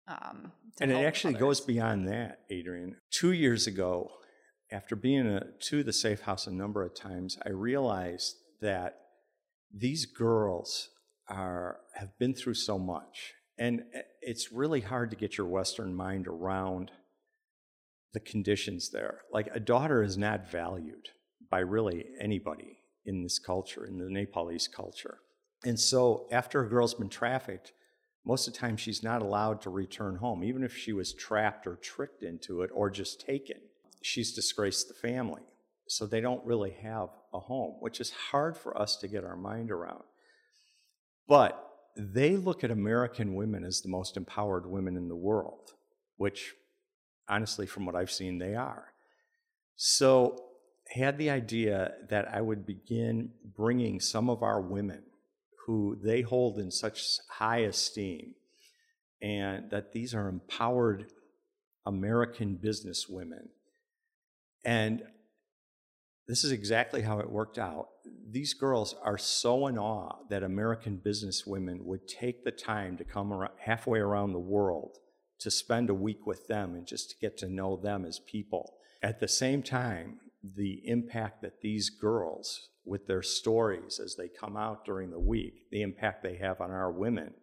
Um, 0.06 0.52
and 0.80 0.90
it 0.90 1.04
actually 1.04 1.34
others. 1.34 1.40
goes 1.40 1.60
beyond 1.60 2.08
that, 2.08 2.40
Adrienne. 2.50 2.96
Two 3.10 3.32
years 3.32 3.66
ago, 3.66 4.10
after 4.72 4.96
being 4.96 5.26
a, 5.26 5.42
to 5.68 5.82
the 5.82 5.92
safe 5.92 6.22
house 6.22 6.46
a 6.46 6.52
number 6.52 6.82
of 6.82 6.94
times, 6.94 7.38
I 7.44 7.50
realized 7.50 8.36
that 8.60 8.98
these 9.72 10.06
girls 10.06 10.88
are 11.28 11.80
have 11.94 12.18
been 12.18 12.34
through 12.34 12.54
so 12.54 12.78
much 12.78 13.34
and 13.58 13.82
it's 14.22 14.52
really 14.52 14.80
hard 14.80 15.10
to 15.10 15.16
get 15.16 15.36
your 15.36 15.46
Western 15.48 15.94
mind 15.94 16.28
around 16.28 16.92
the 18.12 18.20
conditions 18.20 18.90
there. 18.90 19.22
Like 19.32 19.48
a 19.52 19.60
daughter 19.60 20.02
is 20.02 20.16
not 20.16 20.50
valued 20.50 21.08
by 21.50 21.60
really 21.60 22.06
anybody 22.20 22.78
in 23.04 23.22
this 23.22 23.38
culture, 23.38 23.84
in 23.84 23.98
the 23.98 24.08
Nepalese 24.08 24.68
culture. 24.68 25.18
And 25.64 25.78
so 25.78 26.26
after 26.30 26.62
a 26.62 26.68
girl's 26.68 26.94
been 26.94 27.08
trafficked, 27.08 27.72
most 28.24 28.46
of 28.46 28.54
the 28.54 28.60
time 28.60 28.76
she's 28.76 29.02
not 29.02 29.22
allowed 29.22 29.62
to 29.62 29.70
return 29.70 30.16
home, 30.16 30.44
even 30.44 30.62
if 30.62 30.76
she 30.76 30.92
was 30.92 31.12
trapped 31.12 31.66
or 31.66 31.76
tricked 31.76 32.22
into 32.22 32.62
it 32.62 32.70
or 32.74 32.90
just 32.90 33.20
taken. 33.20 33.56
She's 34.02 34.34
disgraced 34.34 34.88
the 34.88 34.94
family. 34.94 35.42
So 35.88 36.04
they 36.06 36.20
don't 36.20 36.44
really 36.44 36.72
have 36.82 37.08
a 37.32 37.40
home, 37.40 37.76
which 37.80 38.00
is 38.00 38.10
hard 38.30 38.56
for 38.56 38.80
us 38.80 38.96
to 38.96 39.08
get 39.08 39.24
our 39.24 39.36
mind 39.36 39.70
around. 39.70 40.02
But 41.26 41.64
they 41.96 42.36
look 42.36 42.62
at 42.62 42.70
American 42.70 43.34
women 43.34 43.64
as 43.64 43.80
the 43.80 43.88
most 43.88 44.16
empowered 44.16 44.66
women 44.66 44.96
in 44.96 45.08
the 45.08 45.16
world, 45.16 45.72
which 46.16 46.54
honestly, 47.28 47.66
from 47.66 47.86
what 47.86 47.96
I've 47.96 48.10
seen, 48.10 48.38
they 48.38 48.54
are. 48.54 48.92
So, 49.76 50.44
I 50.94 50.98
had 50.98 51.18
the 51.18 51.30
idea 51.30 51.92
that 52.08 52.28
I 52.32 52.40
would 52.40 52.64
begin 52.64 53.30
bringing 53.54 54.00
some 54.00 54.30
of 54.30 54.42
our 54.42 54.60
women 54.60 55.02
who 55.68 55.98
they 56.02 56.22
hold 56.22 56.58
in 56.58 56.70
such 56.70 57.18
high 57.28 57.58
esteem, 57.58 58.34
and 59.20 59.70
that 59.70 59.92
these 59.92 60.14
are 60.14 60.26
empowered 60.26 61.04
American 61.84 62.58
businesswomen. 62.58 63.48
And 64.64 65.02
this 66.26 66.42
is 66.42 66.52
exactly 66.52 67.02
how 67.02 67.20
it 67.20 67.30
worked 67.30 67.58
out. 67.58 67.88
These 68.30 68.54
girls 68.54 68.94
are 69.04 69.18
so 69.18 69.66
in 69.66 69.76
awe 69.76 70.16
that 70.30 70.42
American 70.42 71.02
businesswomen 71.04 71.82
would 71.82 72.08
take 72.08 72.44
the 72.44 72.50
time 72.50 72.96
to 72.96 73.04
come 73.04 73.30
around, 73.30 73.52
halfway 73.58 73.98
around 73.98 74.32
the 74.32 74.38
world 74.38 74.96
to 75.40 75.50
spend 75.50 75.90
a 75.90 75.94
week 75.94 76.26
with 76.26 76.46
them 76.46 76.74
and 76.74 76.86
just 76.86 77.10
to 77.10 77.16
get 77.20 77.36
to 77.38 77.46
know 77.46 77.76
them 77.76 78.06
as 78.06 78.18
people. 78.20 78.78
At 79.02 79.20
the 79.20 79.28
same 79.28 79.62
time, 79.62 80.20
the 80.42 80.80
impact 80.84 81.42
that 81.42 81.60
these 81.60 81.90
girls, 81.90 82.68
with 82.84 83.06
their 83.06 83.22
stories 83.22 84.00
as 84.02 84.16
they 84.16 84.28
come 84.28 84.56
out 84.56 84.84
during 84.84 85.10
the 85.10 85.18
week, 85.18 85.64
the 85.70 85.82
impact 85.82 86.22
they 86.22 86.36
have 86.36 86.60
on 86.60 86.70
our 86.70 86.90
women. 86.90 87.34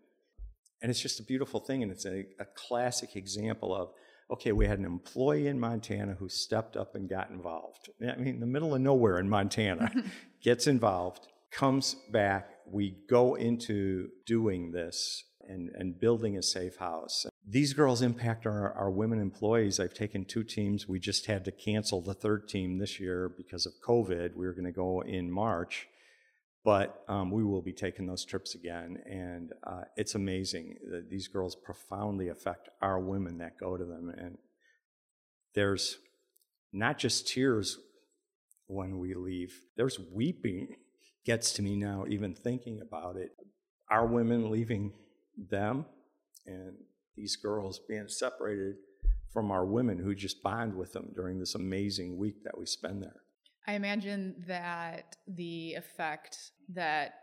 And 0.82 0.90
it's 0.90 1.02
just 1.02 1.20
a 1.20 1.24
beautiful 1.24 1.60
thing, 1.60 1.84
and 1.84 1.92
it's 1.92 2.06
a, 2.06 2.26
a 2.40 2.46
classic 2.56 3.16
example 3.16 3.76
of 3.76 3.90
okay, 4.32 4.52
we 4.52 4.66
had 4.66 4.80
an 4.80 4.86
employee 4.86 5.48
in 5.48 5.60
Montana 5.60 6.16
who 6.18 6.30
stepped 6.30 6.76
up 6.76 6.96
and 6.96 7.10
got 7.10 7.30
involved. 7.30 7.90
I 8.02 8.16
mean, 8.16 8.36
in 8.36 8.40
the 8.40 8.48
middle 8.48 8.74
of 8.74 8.82
nowhere 8.82 9.20
in 9.20 9.30
Montana, 9.30 9.92
gets 10.44 10.68
involved, 10.68 11.28
comes 11.52 11.96
back. 12.12 12.50
We 12.66 12.98
go 13.10 13.36
into 13.36 14.10
doing 14.26 14.72
this 14.72 15.24
and, 15.48 15.70
and 15.76 16.00
building 16.00 16.38
a 16.38 16.42
safe 16.42 16.78
house. 16.78 17.26
These 17.48 17.74
girls 17.74 18.02
impact 18.02 18.48
our, 18.48 18.74
our 18.74 18.90
women 18.90 19.22
employees. 19.22 19.80
I've 19.80 19.94
taken 19.94 20.26
two 20.26 20.44
teams. 20.44 20.88
We 20.88 21.00
just 21.00 21.28
had 21.28 21.46
to 21.46 21.52
cancel 21.52 22.02
the 22.02 22.16
third 22.16 22.48
team 22.48 22.80
this 22.80 23.00
year 23.00 23.32
because 23.38 23.66
of 23.68 23.74
COVID. 23.88 24.36
We 24.36 24.46
were 24.48 24.54
going 24.54 24.66
to 24.66 24.72
go 24.72 25.02
in 25.02 25.32
March. 25.32 25.88
But 26.66 27.04
um, 27.08 27.30
we 27.30 27.44
will 27.44 27.62
be 27.62 27.72
taking 27.74 28.08
those 28.08 28.26
trips 28.26 28.56
again, 28.56 28.98
and 29.06 29.54
uh, 29.64 29.84
it's 29.96 30.16
amazing 30.16 30.78
that 30.90 31.12
these 31.12 31.28
girls 31.28 31.56
profoundly 31.56 32.30
affect 32.30 32.70
our 32.82 33.00
women 33.00 33.38
that 33.38 33.60
go 33.60 33.78
to 33.78 33.86
them. 33.86 34.12
And 34.18 34.40
there's 35.54 36.00
not 36.74 36.98
just 36.98 37.28
tears 37.28 37.78
when 38.66 38.98
we 38.98 39.14
leave, 39.14 39.54
there's 39.78 40.00
weeping. 40.12 40.78
Gets 41.24 41.54
to 41.54 41.62
me 41.62 41.76
now, 41.76 42.06
even 42.10 42.34
thinking 42.34 42.82
about 42.82 43.16
it. 43.16 43.30
Our 43.92 44.08
women 44.08 44.50
leaving 44.50 44.94
them, 45.38 45.86
and 46.48 46.74
these 47.16 47.36
girls 47.36 47.80
being 47.88 48.08
separated 48.08 48.76
from 49.32 49.52
our 49.52 49.66
women 49.66 50.00
who 50.00 50.16
just 50.16 50.42
bond 50.42 50.74
with 50.76 50.94
them 50.94 51.12
during 51.16 51.40
this 51.40 51.56
amazing 51.56 52.18
week 52.18 52.44
that 52.44 52.58
we 52.58 52.66
spend 52.66 53.04
there. 53.04 53.22
I 53.68 53.74
imagine 53.74 54.44
that 54.48 55.18
the 55.28 55.74
effect 55.74 56.52
that 56.70 57.16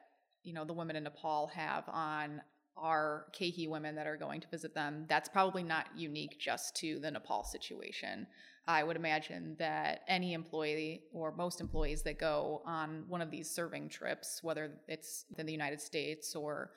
you 0.43 0.53
know 0.53 0.65
the 0.65 0.73
women 0.73 0.97
in 0.97 1.05
Nepal 1.05 1.47
have 1.55 1.85
on 1.89 2.43
our 2.77 3.27
KeHE 3.33 3.69
women 3.69 3.95
that 3.95 4.07
are 4.07 4.17
going 4.17 4.41
to 4.41 4.49
visit 4.49 4.75
them, 4.75 5.05
that's 5.09 5.29
probably 5.29 5.63
not 5.63 5.87
unique 5.97 6.39
just 6.41 6.75
to 6.77 6.99
the 7.01 7.11
Nepal 7.11 7.45
situation. 7.45 8.27
I 8.67 8.85
would 8.85 8.97
imagine 8.97 9.57
that 9.59 10.01
any 10.09 10.35
employee 10.35 11.03
or 11.13 11.33
most 11.33 11.61
employees 11.61 12.03
that 12.03 12.19
go 12.19 12.63
on 12.65 13.05
one 13.09 13.21
of 13.21 13.31
these 13.31 13.51
serving 13.51 13.89
trips, 13.89 14.41
whether 14.43 14.73
it's 14.87 15.25
in 15.37 15.47
the 15.47 15.53
United 15.53 15.81
States 15.81 16.35
or 16.35 16.71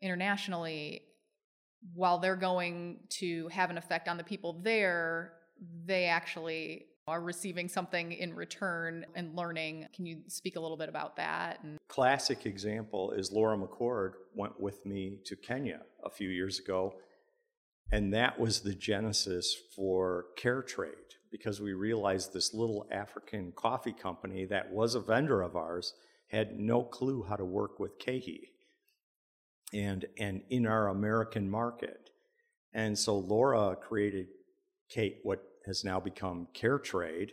internationally, 0.00 1.02
while 1.94 2.18
they're 2.18 2.36
going 2.36 2.98
to 3.08 3.48
have 3.48 3.70
an 3.70 3.78
effect 3.78 4.08
on 4.08 4.16
the 4.16 4.24
people 4.24 4.60
there, 4.62 5.32
they 5.84 6.06
actually 6.06 6.86
are 7.08 7.20
receiving 7.20 7.68
something 7.68 8.12
in 8.12 8.34
return 8.34 9.06
and 9.14 9.36
learning. 9.36 9.86
Can 9.94 10.06
you 10.06 10.22
speak 10.26 10.56
a 10.56 10.60
little 10.60 10.76
bit 10.76 10.88
about 10.88 11.16
that? 11.16 11.62
And- 11.62 11.78
Classic 11.88 12.46
example 12.46 13.12
is 13.12 13.30
Laura 13.30 13.56
McCord 13.56 14.14
went 14.34 14.60
with 14.60 14.84
me 14.84 15.18
to 15.24 15.36
Kenya 15.36 15.82
a 16.04 16.10
few 16.10 16.28
years 16.28 16.58
ago, 16.58 16.94
and 17.92 18.12
that 18.12 18.40
was 18.40 18.60
the 18.60 18.74
genesis 18.74 19.54
for 19.76 20.26
Care 20.36 20.62
Trade 20.62 20.92
because 21.30 21.60
we 21.60 21.74
realized 21.74 22.32
this 22.32 22.52
little 22.52 22.86
African 22.90 23.52
coffee 23.52 23.92
company 23.92 24.44
that 24.46 24.72
was 24.72 24.94
a 24.94 25.00
vendor 25.00 25.42
of 25.42 25.54
ours 25.54 25.94
had 26.28 26.58
no 26.58 26.82
clue 26.82 27.24
how 27.28 27.36
to 27.36 27.44
work 27.44 27.78
with 27.78 27.98
KeHE 28.00 28.48
and 29.72 30.04
and 30.18 30.42
in 30.50 30.66
our 30.66 30.88
American 30.88 31.50
market. 31.50 32.10
And 32.72 32.98
so 32.98 33.18
Laura 33.18 33.76
created 33.76 34.26
Kate 34.88 35.18
what 35.22 35.42
has 35.66 35.84
now 35.84 35.98
become 35.98 36.48
Care 36.54 36.78
Trade, 36.78 37.32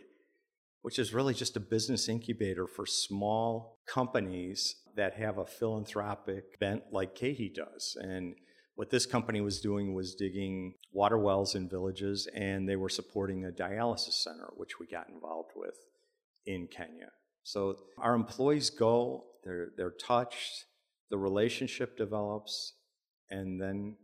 which 0.82 0.98
is 0.98 1.14
really 1.14 1.34
just 1.34 1.56
a 1.56 1.60
business 1.60 2.08
incubator 2.08 2.66
for 2.66 2.86
small 2.86 3.78
companies 3.86 4.76
that 4.96 5.14
have 5.14 5.38
a 5.38 5.46
philanthropic 5.46 6.58
bent 6.58 6.82
like 6.92 7.14
KeHE 7.14 7.54
does. 7.54 7.96
And 8.00 8.34
what 8.74 8.90
this 8.90 9.06
company 9.06 9.40
was 9.40 9.60
doing 9.60 9.94
was 9.94 10.14
digging 10.14 10.74
water 10.92 11.18
wells 11.18 11.54
in 11.54 11.68
villages, 11.68 12.26
and 12.34 12.68
they 12.68 12.76
were 12.76 12.88
supporting 12.88 13.44
a 13.44 13.50
dialysis 13.50 14.14
center, 14.14 14.50
which 14.56 14.80
we 14.80 14.86
got 14.86 15.08
involved 15.08 15.52
with 15.54 15.76
in 16.46 16.66
Kenya. 16.66 17.10
So 17.44 17.76
our 17.98 18.14
employees 18.14 18.70
go, 18.70 19.26
they're, 19.44 19.68
they're 19.76 19.90
touched, 19.92 20.64
the 21.10 21.18
relationship 21.18 21.96
develops, 21.96 22.74
and 23.30 23.60
then 23.60 23.96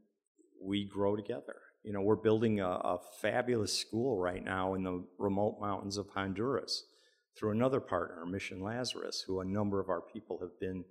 we 0.63 0.85
grow 0.85 1.17
together. 1.17 1.57
You 1.83 1.93
know, 1.93 2.03
we're 2.03 2.17
building 2.17 2.61
a, 2.61 2.69
a 2.69 2.99
fabulous 3.21 3.77
school 3.77 4.19
right 4.19 4.45
now 4.45 4.75
in 4.75 4.83
the 4.83 5.05
remote 5.19 5.59
mountains 5.61 5.97
of 5.97 6.09
Honduras 6.11 6.85
through 7.37 7.53
another 7.53 7.81
partner, 7.81 8.27
Mission 8.27 8.63
Lazarus, 8.63 9.25
who 9.27 9.41
a 9.41 9.45
number 9.45 9.81
of 9.81 9.89
our 9.89 10.03
people 10.03 10.39
have 10.41 10.59
been 10.61 10.85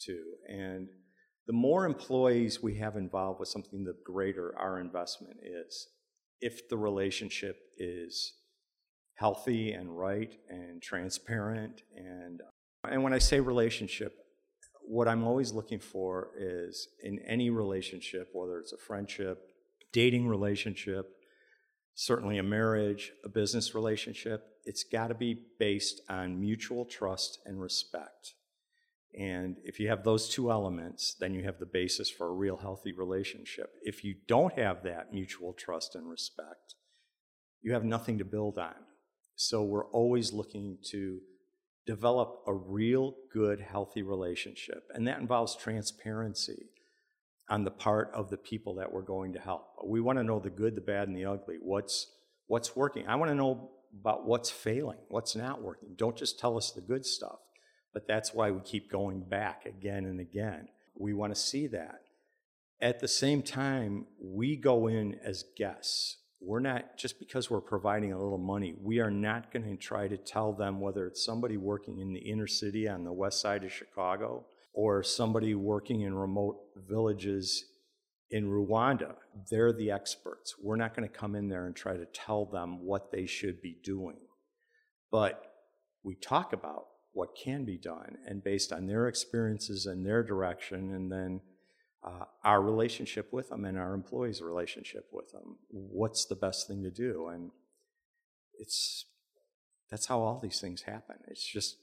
to. 0.00 0.22
And 0.48 0.88
the 1.46 1.54
more 1.54 1.86
employees 1.86 2.62
we 2.62 2.76
have 2.76 2.96
involved 2.96 3.40
with 3.40 3.48
something, 3.48 3.84
the 3.84 3.96
greater 4.04 4.54
our 4.58 4.80
investment 4.80 5.38
is. 5.42 5.88
If 6.40 6.68
the 6.68 6.76
relationship 6.76 7.56
is 7.78 8.34
healthy 9.14 9.72
and 9.72 9.98
right 9.98 10.36
and 10.48 10.80
transparent 10.80 11.82
and 11.96 12.40
and 12.84 13.02
when 13.02 13.12
I 13.12 13.18
say 13.18 13.40
relationship, 13.40 14.14
what 14.88 15.06
I'm 15.06 15.24
always 15.24 15.52
looking 15.52 15.80
for 15.80 16.30
is 16.38 16.88
in 17.02 17.18
any 17.20 17.50
relationship, 17.50 18.30
whether 18.32 18.58
it's 18.58 18.72
a 18.72 18.78
friendship, 18.78 19.50
dating 19.92 20.26
relationship, 20.26 21.06
certainly 21.94 22.38
a 22.38 22.42
marriage, 22.42 23.12
a 23.24 23.28
business 23.28 23.74
relationship, 23.74 24.46
it's 24.64 24.84
got 24.84 25.08
to 25.08 25.14
be 25.14 25.42
based 25.58 26.00
on 26.08 26.40
mutual 26.40 26.84
trust 26.84 27.38
and 27.44 27.60
respect. 27.60 28.34
And 29.18 29.56
if 29.64 29.80
you 29.80 29.88
have 29.88 30.04
those 30.04 30.28
two 30.28 30.50
elements, 30.50 31.16
then 31.18 31.34
you 31.34 31.42
have 31.44 31.58
the 31.58 31.66
basis 31.66 32.10
for 32.10 32.28
a 32.28 32.32
real 32.32 32.56
healthy 32.56 32.92
relationship. 32.92 33.70
If 33.82 34.04
you 34.04 34.14
don't 34.26 34.58
have 34.58 34.82
that 34.84 35.12
mutual 35.12 35.52
trust 35.52 35.94
and 35.94 36.08
respect, 36.08 36.74
you 37.62 37.72
have 37.72 37.84
nothing 37.84 38.18
to 38.18 38.24
build 38.24 38.58
on. 38.58 38.74
So 39.34 39.62
we're 39.62 39.88
always 39.90 40.32
looking 40.32 40.78
to 40.90 41.20
develop 41.88 42.42
a 42.46 42.52
real 42.52 43.14
good, 43.32 43.62
healthy 43.62 44.02
relationship. 44.02 44.84
And 44.92 45.08
that 45.08 45.20
involves 45.20 45.56
transparency 45.56 46.66
on 47.48 47.64
the 47.64 47.70
part 47.70 48.10
of 48.12 48.28
the 48.28 48.36
people 48.36 48.74
that 48.74 48.92
we're 48.92 49.00
going 49.00 49.32
to 49.32 49.38
help. 49.38 49.70
We 49.82 50.02
want 50.02 50.18
to 50.18 50.22
know 50.22 50.38
the 50.38 50.50
good, 50.50 50.74
the 50.74 50.82
bad, 50.82 51.08
and 51.08 51.16
the 51.16 51.24
ugly. 51.24 51.56
What's, 51.62 52.08
what's 52.46 52.76
working? 52.76 53.06
I 53.08 53.16
want 53.16 53.30
to 53.30 53.34
know 53.34 53.70
about 53.98 54.26
what's 54.26 54.50
failing, 54.50 54.98
what's 55.08 55.34
not 55.34 55.62
working. 55.62 55.94
Don't 55.96 56.14
just 56.14 56.38
tell 56.38 56.58
us 56.58 56.72
the 56.72 56.82
good 56.82 57.06
stuff. 57.06 57.38
But 57.94 58.06
that's 58.06 58.34
why 58.34 58.50
we 58.50 58.60
keep 58.60 58.92
going 58.92 59.22
back 59.22 59.64
again 59.64 60.04
and 60.04 60.20
again. 60.20 60.68
We 60.94 61.14
want 61.14 61.34
to 61.34 61.40
see 61.40 61.68
that. 61.68 62.00
At 62.82 63.00
the 63.00 63.08
same 63.08 63.40
time, 63.40 64.08
we 64.22 64.56
go 64.56 64.88
in 64.88 65.18
as 65.24 65.42
guests 65.56 66.18
we're 66.40 66.60
not 66.60 66.96
just 66.96 67.18
because 67.18 67.50
we're 67.50 67.60
providing 67.60 68.12
a 68.12 68.18
little 68.18 68.38
money 68.38 68.74
we 68.80 69.00
are 69.00 69.10
not 69.10 69.52
going 69.52 69.64
to 69.64 69.76
try 69.76 70.06
to 70.06 70.16
tell 70.16 70.52
them 70.52 70.80
whether 70.80 71.06
it's 71.06 71.24
somebody 71.24 71.56
working 71.56 71.98
in 71.98 72.12
the 72.12 72.20
inner 72.20 72.46
city 72.46 72.88
on 72.88 73.04
the 73.04 73.12
west 73.12 73.40
side 73.40 73.64
of 73.64 73.72
chicago 73.72 74.44
or 74.72 75.02
somebody 75.02 75.54
working 75.54 76.02
in 76.02 76.14
remote 76.14 76.58
villages 76.76 77.64
in 78.30 78.46
rwanda. 78.46 79.14
They're 79.50 79.72
the 79.72 79.90
experts. 79.90 80.54
We're 80.62 80.76
not 80.76 80.94
going 80.94 81.08
to 81.08 81.14
come 81.14 81.34
in 81.34 81.48
there 81.48 81.66
and 81.66 81.74
try 81.74 81.96
to 81.96 82.06
tell 82.06 82.44
them 82.44 82.84
what 82.84 83.10
they 83.10 83.26
should 83.26 83.62
be 83.62 83.76
doing. 83.82 84.18
But 85.10 85.42
we 86.02 86.14
talk 86.14 86.52
about 86.52 86.86
what 87.12 87.36
can 87.42 87.64
be 87.64 87.78
done 87.78 88.16
and 88.26 88.44
based 88.44 88.72
on 88.72 88.86
their 88.86 89.08
experiences 89.08 89.86
and 89.86 90.06
their 90.06 90.22
direction 90.22 90.94
and 90.94 91.10
then 91.10 91.40
uh, 92.04 92.24
our 92.44 92.62
relationship 92.62 93.32
with 93.32 93.48
them 93.50 93.64
and 93.64 93.78
our 93.78 93.94
employees' 93.94 94.40
relationship 94.40 95.06
with 95.12 95.30
them. 95.32 95.56
What's 95.70 96.26
the 96.26 96.36
best 96.36 96.68
thing 96.68 96.82
to 96.84 96.90
do? 96.90 97.28
And 97.28 97.50
it's 98.58 99.06
that's 99.90 100.06
how 100.06 100.20
all 100.20 100.38
these 100.40 100.60
things 100.60 100.82
happen. 100.82 101.16
It's 101.28 101.44
just 101.44 101.76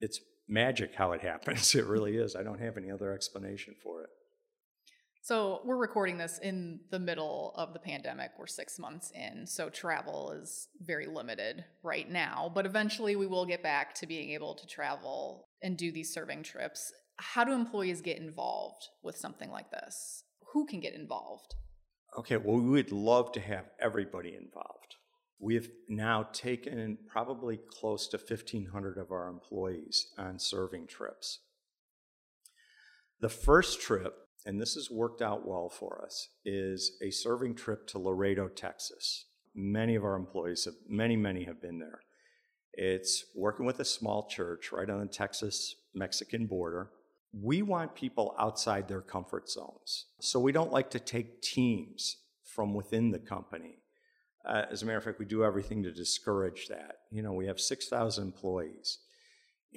it's 0.00 0.20
magic 0.48 0.94
how 0.94 1.12
it 1.12 1.20
happens. 1.22 1.74
It 1.74 1.86
really 1.86 2.16
is. 2.16 2.36
I 2.36 2.42
don't 2.42 2.60
have 2.60 2.76
any 2.76 2.90
other 2.90 3.12
explanation 3.12 3.74
for 3.82 4.02
it. 4.02 4.10
So, 5.22 5.60
we're 5.64 5.76
recording 5.76 6.18
this 6.18 6.38
in 6.40 6.78
the 6.92 7.00
middle 7.00 7.52
of 7.56 7.72
the 7.72 7.80
pandemic. 7.80 8.30
We're 8.38 8.46
six 8.46 8.78
months 8.78 9.10
in, 9.12 9.44
so 9.44 9.68
travel 9.68 10.30
is 10.30 10.68
very 10.80 11.06
limited 11.06 11.64
right 11.82 12.08
now. 12.08 12.48
But 12.54 12.64
eventually, 12.64 13.16
we 13.16 13.26
will 13.26 13.44
get 13.44 13.60
back 13.60 13.92
to 13.96 14.06
being 14.06 14.30
able 14.30 14.54
to 14.54 14.64
travel 14.68 15.48
and 15.62 15.76
do 15.76 15.90
these 15.90 16.14
serving 16.14 16.44
trips 16.44 16.92
how 17.18 17.44
do 17.44 17.52
employees 17.52 18.00
get 18.00 18.18
involved 18.18 18.88
with 19.02 19.16
something 19.16 19.50
like 19.50 19.70
this? 19.70 20.24
Who 20.52 20.66
can 20.66 20.80
get 20.80 20.94
involved? 20.94 21.54
Okay, 22.18 22.36
well, 22.36 22.56
we 22.56 22.70
would 22.70 22.92
love 22.92 23.32
to 23.32 23.40
have 23.40 23.66
everybody 23.80 24.34
involved. 24.34 24.96
We 25.38 25.54
have 25.54 25.68
now 25.88 26.28
taken 26.32 26.98
probably 27.06 27.60
close 27.70 28.08
to 28.08 28.16
1,500 28.16 28.96
of 28.96 29.10
our 29.10 29.28
employees 29.28 30.08
on 30.16 30.38
serving 30.38 30.86
trips. 30.86 31.40
The 33.20 33.28
first 33.28 33.80
trip, 33.80 34.14
and 34.46 34.60
this 34.60 34.74
has 34.74 34.90
worked 34.90 35.20
out 35.20 35.46
well 35.46 35.68
for 35.68 36.02
us, 36.04 36.28
is 36.44 36.96
a 37.02 37.10
serving 37.10 37.54
trip 37.54 37.86
to 37.88 37.98
Laredo, 37.98 38.48
Texas. 38.48 39.26
Many 39.54 39.94
of 39.94 40.04
our 40.04 40.16
employees 40.16 40.64
have, 40.64 40.74
many, 40.88 41.16
many 41.16 41.44
have 41.44 41.60
been 41.60 41.78
there. 41.78 42.00
It's 42.72 43.24
working 43.34 43.66
with 43.66 43.80
a 43.80 43.84
small 43.84 44.28
church 44.28 44.70
right 44.72 44.88
on 44.88 45.00
the 45.00 45.06
Texas 45.06 45.74
Mexican 45.94 46.46
border 46.46 46.90
we 47.32 47.62
want 47.62 47.94
people 47.94 48.34
outside 48.38 48.88
their 48.88 49.00
comfort 49.00 49.48
zones. 49.48 50.06
So 50.20 50.40
we 50.40 50.52
don't 50.52 50.72
like 50.72 50.90
to 50.90 51.00
take 51.00 51.42
teams 51.42 52.16
from 52.44 52.74
within 52.74 53.10
the 53.10 53.18
company. 53.18 53.78
Uh, 54.46 54.62
as 54.70 54.82
a 54.82 54.86
matter 54.86 54.98
of 54.98 55.04
fact, 55.04 55.18
we 55.18 55.26
do 55.26 55.44
everything 55.44 55.82
to 55.82 55.92
discourage 55.92 56.68
that. 56.68 56.98
You 57.10 57.22
know, 57.22 57.32
we 57.32 57.46
have 57.46 57.60
6,000 57.60 58.24
employees, 58.24 58.98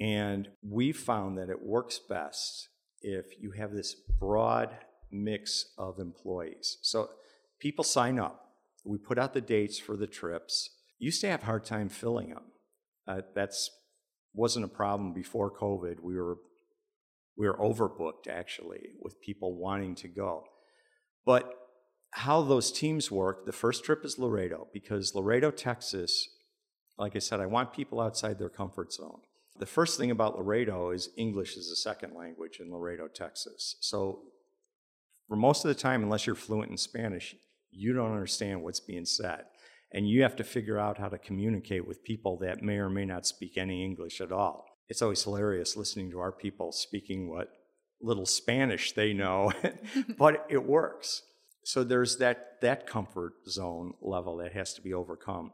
and 0.00 0.48
we 0.62 0.92
found 0.92 1.36
that 1.38 1.50
it 1.50 1.62
works 1.62 1.98
best 1.98 2.68
if 3.02 3.40
you 3.40 3.50
have 3.52 3.72
this 3.72 3.94
broad 3.94 4.70
mix 5.10 5.72
of 5.76 5.98
employees. 5.98 6.78
So 6.82 7.10
people 7.58 7.84
sign 7.84 8.18
up. 8.18 8.52
We 8.84 8.98
put 8.98 9.18
out 9.18 9.34
the 9.34 9.40
dates 9.40 9.78
for 9.78 9.96
the 9.96 10.06
trips. 10.06 10.70
Used 10.98 11.20
to 11.22 11.28
have 11.28 11.42
hard 11.42 11.64
time 11.64 11.88
filling 11.88 12.30
them. 12.30 12.44
Uh, 13.06 13.22
that's 13.34 13.70
wasn't 14.32 14.64
a 14.64 14.68
problem 14.68 15.12
before 15.12 15.50
COVID. 15.50 16.00
We 16.00 16.16
were 16.16 16.38
we 17.36 17.46
were 17.46 17.56
overbooked 17.56 18.28
actually 18.28 18.90
with 19.00 19.20
people 19.20 19.56
wanting 19.56 19.94
to 19.96 20.08
go. 20.08 20.44
But 21.24 21.52
how 22.12 22.42
those 22.42 22.72
teams 22.72 23.10
work, 23.10 23.46
the 23.46 23.52
first 23.52 23.84
trip 23.84 24.04
is 24.04 24.18
Laredo 24.18 24.68
because 24.72 25.14
Laredo, 25.14 25.50
Texas, 25.50 26.28
like 26.98 27.14
I 27.14 27.20
said, 27.20 27.40
I 27.40 27.46
want 27.46 27.72
people 27.72 28.00
outside 28.00 28.38
their 28.38 28.48
comfort 28.48 28.92
zone. 28.92 29.20
The 29.58 29.66
first 29.66 29.98
thing 29.98 30.10
about 30.10 30.38
Laredo 30.38 30.90
is 30.90 31.10
English 31.16 31.56
is 31.56 31.70
a 31.70 31.76
second 31.76 32.14
language 32.14 32.58
in 32.60 32.72
Laredo, 32.72 33.08
Texas. 33.08 33.76
So 33.80 34.22
for 35.28 35.36
most 35.36 35.64
of 35.64 35.68
the 35.68 35.80
time, 35.80 36.02
unless 36.02 36.26
you're 36.26 36.34
fluent 36.34 36.70
in 36.70 36.76
Spanish, 36.76 37.36
you 37.70 37.92
don't 37.92 38.12
understand 38.12 38.62
what's 38.62 38.80
being 38.80 39.04
said. 39.04 39.44
And 39.92 40.08
you 40.08 40.22
have 40.22 40.36
to 40.36 40.44
figure 40.44 40.78
out 40.78 40.98
how 40.98 41.08
to 41.08 41.18
communicate 41.18 41.86
with 41.86 42.04
people 42.04 42.38
that 42.38 42.62
may 42.62 42.78
or 42.78 42.88
may 42.88 43.04
not 43.04 43.26
speak 43.26 43.56
any 43.56 43.84
English 43.84 44.20
at 44.20 44.32
all 44.32 44.69
it's 44.90 45.02
always 45.02 45.22
hilarious 45.22 45.76
listening 45.76 46.10
to 46.10 46.18
our 46.18 46.32
people 46.32 46.72
speaking 46.72 47.30
what 47.30 47.48
little 48.02 48.26
Spanish 48.26 48.92
they 48.92 49.12
know, 49.12 49.52
but 50.18 50.44
it 50.50 50.66
works. 50.66 51.22
So 51.64 51.84
there's 51.84 52.16
that, 52.16 52.60
that 52.60 52.88
comfort 52.88 53.34
zone 53.48 53.94
level 54.02 54.38
that 54.38 54.52
has 54.52 54.74
to 54.74 54.82
be 54.82 54.92
overcome. 54.92 55.52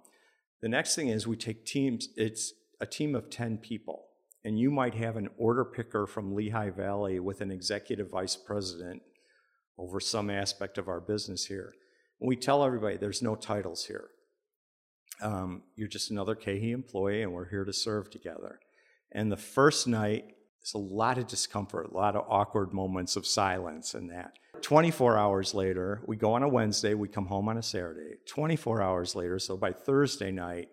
The 0.62 0.70
next 0.70 0.94
thing 0.94 1.08
is 1.08 1.26
we 1.26 1.36
take 1.36 1.66
teams, 1.66 2.08
it's 2.16 2.54
a 2.80 2.86
team 2.86 3.14
of 3.14 3.28
10 3.28 3.58
people, 3.58 4.06
and 4.42 4.58
you 4.58 4.70
might 4.70 4.94
have 4.94 5.16
an 5.16 5.28
order 5.36 5.66
picker 5.66 6.06
from 6.06 6.34
Lehigh 6.34 6.70
Valley 6.70 7.20
with 7.20 7.42
an 7.42 7.50
executive 7.50 8.10
vice 8.10 8.36
president 8.36 9.02
over 9.76 10.00
some 10.00 10.30
aspect 10.30 10.78
of 10.78 10.88
our 10.88 11.00
business 11.00 11.44
here. 11.44 11.74
And 12.20 12.28
we 12.28 12.36
tell 12.36 12.64
everybody 12.64 12.96
there's 12.96 13.22
no 13.22 13.34
titles 13.34 13.84
here. 13.84 14.06
Um, 15.20 15.62
you're 15.74 15.88
just 15.88 16.10
another 16.10 16.34
KeHE 16.34 16.72
employee, 16.72 17.22
and 17.22 17.34
we're 17.34 17.50
here 17.50 17.64
to 17.64 17.72
serve 17.72 18.10
together. 18.10 18.60
And 19.16 19.32
the 19.32 19.36
first 19.36 19.86
night, 19.86 20.26
there's 20.60 20.74
a 20.74 20.78
lot 20.78 21.16
of 21.16 21.26
discomfort, 21.26 21.90
a 21.90 21.96
lot 21.96 22.16
of 22.16 22.26
awkward 22.28 22.74
moments 22.74 23.16
of 23.16 23.26
silence 23.26 23.94
and 23.94 24.10
that. 24.10 24.34
24 24.60 25.16
hours 25.16 25.54
later, 25.54 26.02
we 26.06 26.16
go 26.16 26.34
on 26.34 26.42
a 26.42 26.48
Wednesday, 26.48 26.92
we 26.92 27.08
come 27.08 27.24
home 27.24 27.48
on 27.48 27.56
a 27.56 27.62
Saturday. 27.62 28.16
24 28.26 28.82
hours 28.82 29.16
later, 29.16 29.38
so 29.38 29.56
by 29.56 29.72
Thursday 29.72 30.30
night, 30.30 30.68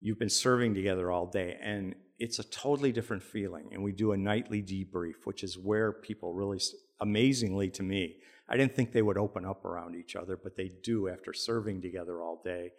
you've 0.00 0.18
been 0.18 0.28
serving 0.28 0.74
together 0.74 1.12
all 1.12 1.26
day. 1.26 1.56
And 1.62 1.94
it's 2.18 2.40
a 2.40 2.44
totally 2.44 2.90
different 2.90 3.22
feeling. 3.22 3.68
And 3.72 3.84
we 3.84 3.92
do 3.92 4.10
a 4.10 4.16
nightly 4.16 4.60
debrief, 4.60 5.24
which 5.24 5.44
is 5.44 5.56
where 5.56 5.92
people 5.92 6.34
really, 6.34 6.60
amazingly 7.00 7.70
to 7.70 7.84
me, 7.84 8.16
I 8.48 8.56
didn't 8.56 8.74
think 8.74 8.90
they 8.90 9.02
would 9.02 9.18
open 9.18 9.44
up 9.44 9.64
around 9.64 9.94
each 9.94 10.16
other, 10.16 10.36
but 10.36 10.56
they 10.56 10.72
do 10.82 11.08
after 11.08 11.32
serving 11.32 11.80
together 11.80 12.20
all 12.20 12.42
day 12.44 12.72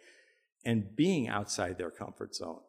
and 0.66 0.94
being 0.94 1.26
outside 1.26 1.78
their 1.78 1.90
comfort 1.90 2.34
zone. 2.34 2.60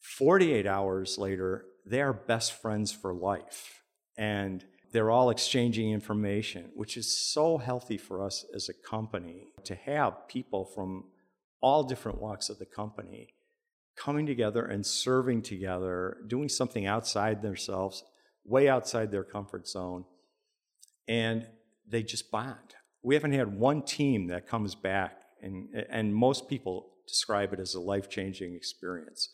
48 0.00 0.66
hours 0.66 1.18
later, 1.18 1.66
they 1.84 2.00
are 2.00 2.12
best 2.12 2.60
friends 2.60 2.92
for 2.92 3.14
life. 3.14 3.82
And 4.16 4.64
they're 4.92 5.10
all 5.10 5.30
exchanging 5.30 5.90
information, 5.90 6.70
which 6.74 6.96
is 6.96 7.16
so 7.16 7.58
healthy 7.58 7.98
for 7.98 8.22
us 8.22 8.44
as 8.54 8.68
a 8.68 8.88
company 8.88 9.48
to 9.64 9.74
have 9.74 10.28
people 10.28 10.64
from 10.64 11.04
all 11.60 11.82
different 11.82 12.20
walks 12.20 12.48
of 12.48 12.58
the 12.58 12.66
company 12.66 13.34
coming 13.96 14.26
together 14.26 14.64
and 14.64 14.84
serving 14.84 15.42
together, 15.42 16.18
doing 16.26 16.48
something 16.48 16.86
outside 16.86 17.42
themselves, 17.42 18.04
way 18.44 18.68
outside 18.68 19.10
their 19.10 19.24
comfort 19.24 19.66
zone, 19.66 20.04
and 21.08 21.46
they 21.88 22.02
just 22.02 22.30
bond. 22.30 22.74
We 23.02 23.14
haven't 23.14 23.32
had 23.32 23.58
one 23.58 23.82
team 23.82 24.28
that 24.28 24.46
comes 24.48 24.74
back, 24.74 25.22
and, 25.42 25.68
and 25.90 26.14
most 26.14 26.48
people 26.48 26.90
describe 27.06 27.52
it 27.52 27.60
as 27.60 27.74
a 27.74 27.80
life 27.80 28.08
changing 28.08 28.54
experience 28.54 29.28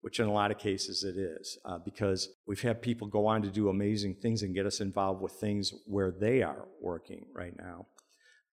which 0.00 0.20
in 0.20 0.26
a 0.26 0.32
lot 0.32 0.50
of 0.50 0.58
cases 0.58 1.04
it 1.04 1.16
is, 1.16 1.58
uh, 1.64 1.78
because 1.78 2.28
we've 2.46 2.62
had 2.62 2.80
people 2.80 3.08
go 3.08 3.26
on 3.26 3.42
to 3.42 3.50
do 3.50 3.68
amazing 3.68 4.14
things 4.14 4.42
and 4.42 4.54
get 4.54 4.66
us 4.66 4.80
involved 4.80 5.20
with 5.20 5.32
things 5.32 5.72
where 5.86 6.10
they 6.10 6.42
are 6.42 6.68
working 6.80 7.26
right 7.32 7.56
now. 7.58 7.86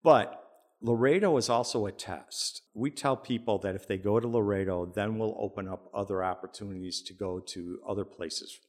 But 0.04 0.42
Laredo 0.82 1.38
is 1.38 1.50
also 1.50 1.86
a 1.86 1.92
test. 1.92 2.62
We 2.74 2.92
tell 2.92 3.16
people 3.16 3.58
that 3.60 3.76
if 3.76 3.88
they 3.88 3.98
go 3.98 4.20
to 4.20 4.28
Laredo, 4.28 4.86
then 4.86 5.18
we'll 5.18 5.38
open 5.40 5.68
up 5.68 5.90
other 5.94 6.24
opportunities 6.24 7.02
to 7.04 7.14
go 7.14 7.40
to 7.40 7.80
other 7.88 8.06
places 8.06 8.60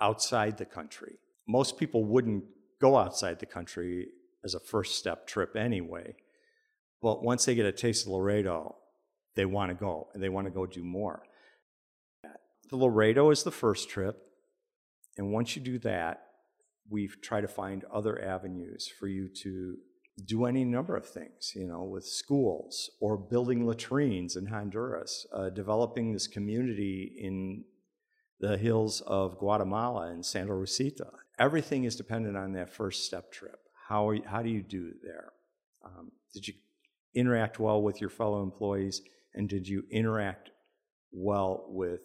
outside 0.00 0.58
the 0.58 0.64
country. 0.64 1.14
Most 1.48 1.78
people 1.78 2.04
wouldn't 2.04 2.44
go 2.80 2.96
outside 2.96 3.38
the 3.38 3.46
country 3.46 4.08
as 4.44 4.54
a 4.54 4.60
first 4.60 4.98
step 4.98 5.26
trip 5.26 5.56
anyway. 5.56 6.14
But 7.00 7.22
once 7.22 7.44
they 7.44 7.54
get 7.54 7.66
a 7.66 7.72
taste 7.72 8.06
of 8.06 8.12
Laredo, 8.12 8.76
they 9.34 9.44
want 9.44 9.70
to 9.70 9.74
go 9.74 10.08
and 10.14 10.22
they 10.22 10.28
want 10.28 10.46
to 10.46 10.52
go 10.52 10.66
do 10.66 10.84
more. 10.84 11.22
The 12.72 12.78
Laredo 12.78 13.28
is 13.28 13.42
the 13.42 13.50
first 13.50 13.90
trip. 13.90 14.16
And 15.18 15.30
once 15.30 15.54
you 15.54 15.60
do 15.60 15.78
that, 15.80 16.22
we 16.88 17.06
try 17.06 17.42
to 17.42 17.46
find 17.46 17.84
other 17.92 18.18
avenues 18.24 18.90
for 18.98 19.08
you 19.08 19.28
to 19.42 19.76
do 20.24 20.46
any 20.46 20.64
number 20.64 20.96
of 20.96 21.06
things, 21.06 21.52
you 21.54 21.66
know, 21.66 21.82
with 21.82 22.06
schools 22.06 22.90
or 22.98 23.18
building 23.18 23.66
latrines 23.66 24.36
in 24.36 24.46
Honduras, 24.46 25.26
uh, 25.34 25.50
developing 25.50 26.14
this 26.14 26.26
community 26.26 27.14
in 27.18 27.64
the 28.40 28.56
hills 28.56 29.02
of 29.02 29.36
Guatemala 29.36 30.10
and 30.10 30.24
Santa 30.24 30.54
Rosita. 30.54 31.10
Everything 31.38 31.84
is 31.84 31.94
dependent 31.94 32.38
on 32.38 32.54
that 32.54 32.72
first 32.72 33.04
step 33.04 33.30
trip. 33.30 33.60
How, 33.88 34.12
you, 34.12 34.22
how 34.24 34.40
do 34.40 34.48
you 34.48 34.62
do 34.62 34.92
there? 35.02 35.32
Um, 35.84 36.10
did 36.32 36.48
you 36.48 36.54
interact 37.14 37.60
well 37.60 37.82
with 37.82 38.00
your 38.00 38.08
fellow 38.08 38.42
employees? 38.42 39.02
And 39.34 39.46
did 39.46 39.68
you 39.68 39.84
interact 39.90 40.52
well 41.12 41.66
with 41.68 42.00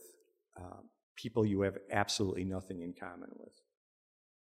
uh, 0.58 0.82
people 1.15 1.46
you 1.46 1.62
have 1.62 1.78
absolutely 1.91 2.43
nothing 2.43 2.82
in 2.82 2.93
common 2.93 3.30
with? 3.38 3.54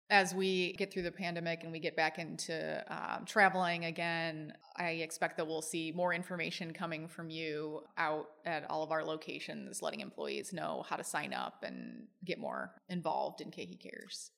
as 0.08 0.34
we 0.34 0.72
get 0.74 0.92
through 0.92 1.02
the 1.02 1.10
pandemic 1.10 1.64
and 1.64 1.72
we 1.72 1.80
get 1.80 1.96
back 1.96 2.18
into 2.18 2.84
um, 2.88 3.24
traveling 3.24 3.86
again, 3.86 4.52
I 4.76 4.90
expect 4.90 5.36
that 5.36 5.46
we'll 5.46 5.62
see 5.62 5.92
more 5.92 6.14
information 6.14 6.72
coming 6.72 7.08
from 7.08 7.28
you 7.28 7.82
out 7.98 8.28
at 8.44 8.70
all 8.70 8.84
of 8.84 8.92
our 8.92 9.04
locations, 9.04 9.82
letting 9.82 10.00
employees 10.00 10.52
know 10.52 10.84
how 10.88 10.96
to 10.96 11.02
sign 11.02 11.34
up 11.34 11.64
and 11.64 12.06
get 12.24 12.38
more 12.38 12.72
involved 12.88 13.40
in 13.40 13.50
KeHE 13.50 13.80
Cares. 13.80 14.30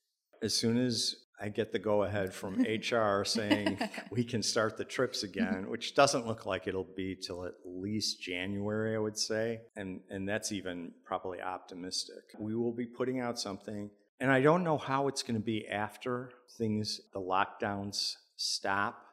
As 0.43 0.55
soon 0.55 0.79
as 0.79 1.17
I 1.41 1.49
get 1.49 1.73
the 1.73 1.79
go 1.79 2.03
ahead 2.03 2.35
from 2.35 2.61
HR 2.61 3.25
saying 3.25 3.79
we 4.11 4.25
can 4.25 4.43
start 4.43 4.77
the 4.77 4.85
trips 4.85 5.23
again, 5.23 5.69
which 5.69 5.95
doesn't 5.95 6.27
look 6.27 6.47
like 6.47 6.67
it'll 6.67 6.89
be 6.97 7.15
till 7.15 7.45
at 7.45 7.55
least 7.65 8.21
January, 8.21 8.97
I 8.97 8.99
would 8.99 9.17
say. 9.17 9.61
And, 9.77 10.01
and 10.11 10.29
that's 10.29 10.51
even 10.51 10.93
probably 11.05 11.41
optimistic. 11.41 12.25
We 12.39 12.55
will 12.57 12.73
be 12.73 12.87
putting 12.87 13.21
out 13.21 13.39
something 13.39 13.91
and 14.21 14.33
I 14.33 14.41
don't 14.41 14.65
know 14.65 14.79
how 14.79 15.09
it's 15.09 15.23
going 15.23 15.37
to 15.37 15.45
be 15.45 15.67
after 15.69 16.31
things, 16.57 17.01
the 17.13 17.21
lockdowns 17.21 18.17
stop. 18.37 19.05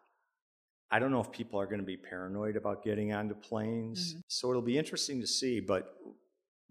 I 0.90 1.00
don't 1.00 1.12
know 1.12 1.20
if 1.20 1.32
people 1.32 1.60
are 1.60 1.66
going 1.66 1.80
to 1.80 1.86
be 1.86 1.98
paranoid 1.98 2.56
about 2.56 2.84
getting 2.84 3.14
onto 3.14 3.36
planes. 3.36 4.14
Mm-hmm. 4.14 4.20
So 4.28 4.50
it'll 4.50 4.62
be 4.62 4.78
interesting 4.78 5.22
to 5.22 5.28
see. 5.28 5.60
But 5.60 5.96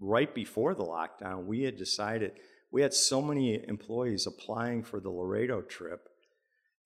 right 0.00 0.34
before 0.34 0.74
the 0.74 0.84
lockdown, 0.84 1.46
we 1.46 1.62
had 1.62 1.76
decided 1.76 2.32
we 2.74 2.82
had 2.82 2.92
so 2.92 3.22
many 3.22 3.64
employees 3.68 4.26
applying 4.26 4.82
for 4.82 4.98
the 4.98 5.08
Laredo 5.08 5.62
trip 5.62 6.08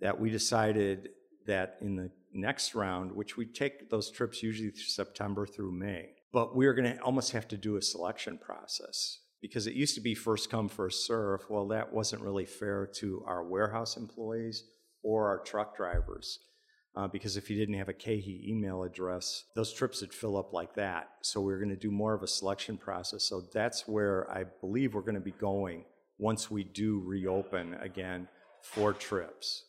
that 0.03 0.21
we 0.21 0.29
decided 0.29 1.09
that 1.47 1.79
in 1.81 1.97
the 1.97 2.11
next 2.31 2.75
round, 2.75 3.11
which 3.11 3.39
we 3.39 3.47
take 3.47 3.89
those 3.89 4.11
trips 4.11 4.43
usually 4.43 4.71
September 4.75 5.47
through 5.47 5.73
May, 5.73 6.11
but 6.31 6.55
we 6.55 6.67
are 6.67 6.75
going 6.75 6.95
to 6.95 7.01
almost 7.01 7.33
have 7.33 7.49
to 7.49 7.57
do 7.57 7.77
a 7.77 7.83
selection 7.83 8.37
process 8.37 9.21
because 9.41 9.67
it 9.67 9.73
used 9.73 9.95
to 9.95 10.03
be 10.03 10.15
first 10.15 10.51
come, 10.51 10.69
first 10.69 11.07
serve. 11.07 11.47
Well, 11.49 11.69
that 11.69 11.91
wasn't 11.91 12.21
really 12.21 12.45
fair 12.45 12.87
to 12.97 13.25
our 13.27 13.43
warehouse 13.43 13.97
employees 13.97 14.65
or 15.03 15.29
our 15.29 15.39
truck 15.39 15.75
drivers. 15.75 16.39
Uh, 16.97 17.07
because 17.07 17.37
if 17.37 17.49
you 17.49 17.57
didn't 17.57 17.77
have 17.77 17.89
a 17.89 17.95
KeHE 17.95 18.49
email 18.49 18.83
address, 18.83 19.45
those 19.55 19.73
trips 19.73 20.01
would 20.01 20.13
fill 20.13 20.37
up 20.37 20.53
like 20.53 20.75
that. 20.75 21.11
So 21.23 21.41
we're 21.41 21.59
going 21.59 21.69
to 21.71 21.77
do 21.77 21.93
more 21.93 22.13
of 22.15 22.23
a 22.23 22.27
selection 22.27 22.77
process. 22.77 23.25
So 23.25 23.43
that's 23.53 23.87
where 23.87 24.29
I 24.31 24.45
believe 24.61 24.95
we're 24.95 25.03
going 25.03 25.15
to 25.15 25.21
be 25.21 25.31
going 25.33 25.85
once 26.19 26.51
we 26.51 26.65
do 26.65 27.01
reopen 27.05 27.75
again 27.75 28.27
for 28.63 28.93
trips. 28.93 29.65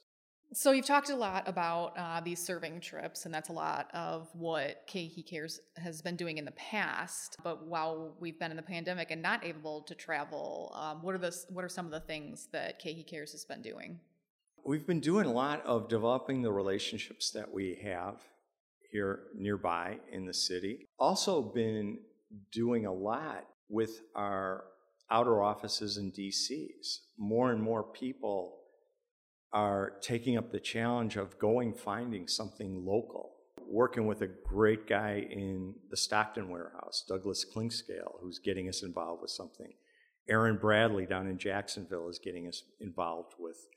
So 0.51 0.71
you've 0.71 0.85
talked 0.85 1.11
a 1.11 1.15
lot 1.15 1.47
about 1.47 1.93
uh, 1.95 2.21
these 2.21 2.43
serving 2.43 2.81
trips, 2.81 3.25
and 3.25 3.33
that's 3.33 3.49
a 3.49 3.53
lot 3.53 3.87
of 3.93 4.29
what 4.33 4.87
KeHE 4.87 5.29
Cares 5.29 5.59
has 5.77 6.01
been 6.01 6.15
doing 6.15 6.39
in 6.39 6.45
the 6.45 6.51
past. 6.53 7.37
But 7.43 7.67
while 7.67 8.15
we've 8.19 8.39
been 8.39 8.49
in 8.49 8.57
the 8.57 8.63
pandemic 8.63 9.11
and 9.11 9.21
not 9.21 9.45
able 9.45 9.81
to 9.83 9.93
travel, 9.93 10.73
um, 10.75 11.03
what 11.03 11.13
are 11.13 11.19
the 11.19 11.35
what 11.49 11.63
are 11.63 11.69
some 11.69 11.85
of 11.85 11.91
the 11.91 11.99
things 11.99 12.47
that 12.51 12.83
KeHE 12.83 13.05
Cares 13.07 13.31
has 13.33 13.45
been 13.45 13.61
doing? 13.61 13.99
We've 14.65 14.85
been 14.85 14.99
doing 14.99 15.25
a 15.25 15.31
lot 15.31 15.65
of 15.65 15.87
developing 15.87 16.41
the 16.41 16.51
relationships 16.51 17.31
that 17.31 17.51
we 17.51 17.79
have 17.83 18.21
here 18.91 19.23
nearby 19.35 19.99
in 20.11 20.25
the 20.25 20.33
city. 20.33 20.87
Also, 20.99 21.41
been 21.41 21.99
doing 22.51 22.85
a 22.85 22.93
lot 22.93 23.45
with 23.69 24.01
our 24.15 24.65
outer 25.09 25.41
offices 25.41 25.97
and 25.97 26.13
DCs. 26.13 26.99
More 27.17 27.51
and 27.51 27.61
more 27.61 27.83
people 27.83 28.57
are 29.51 29.93
taking 30.01 30.37
up 30.37 30.51
the 30.51 30.59
challenge 30.59 31.15
of 31.15 31.39
going 31.39 31.73
finding 31.73 32.27
something 32.27 32.85
local. 32.85 33.31
Working 33.67 34.07
with 34.07 34.21
a 34.21 34.27
great 34.27 34.87
guy 34.87 35.27
in 35.29 35.75
the 35.89 35.97
Stockton 35.97 36.49
warehouse, 36.49 37.03
Douglas 37.07 37.45
Klinkscale, 37.45 38.19
who's 38.21 38.39
getting 38.39 38.67
us 38.67 38.83
involved 38.83 39.21
with 39.21 39.31
something. 39.31 39.73
Aaron 40.27 40.57
Bradley 40.57 41.05
down 41.05 41.27
in 41.27 41.37
Jacksonville 41.37 42.09
is 42.09 42.19
getting 42.19 42.47
us 42.47 42.63
involved 42.79 43.33
with 43.39 43.67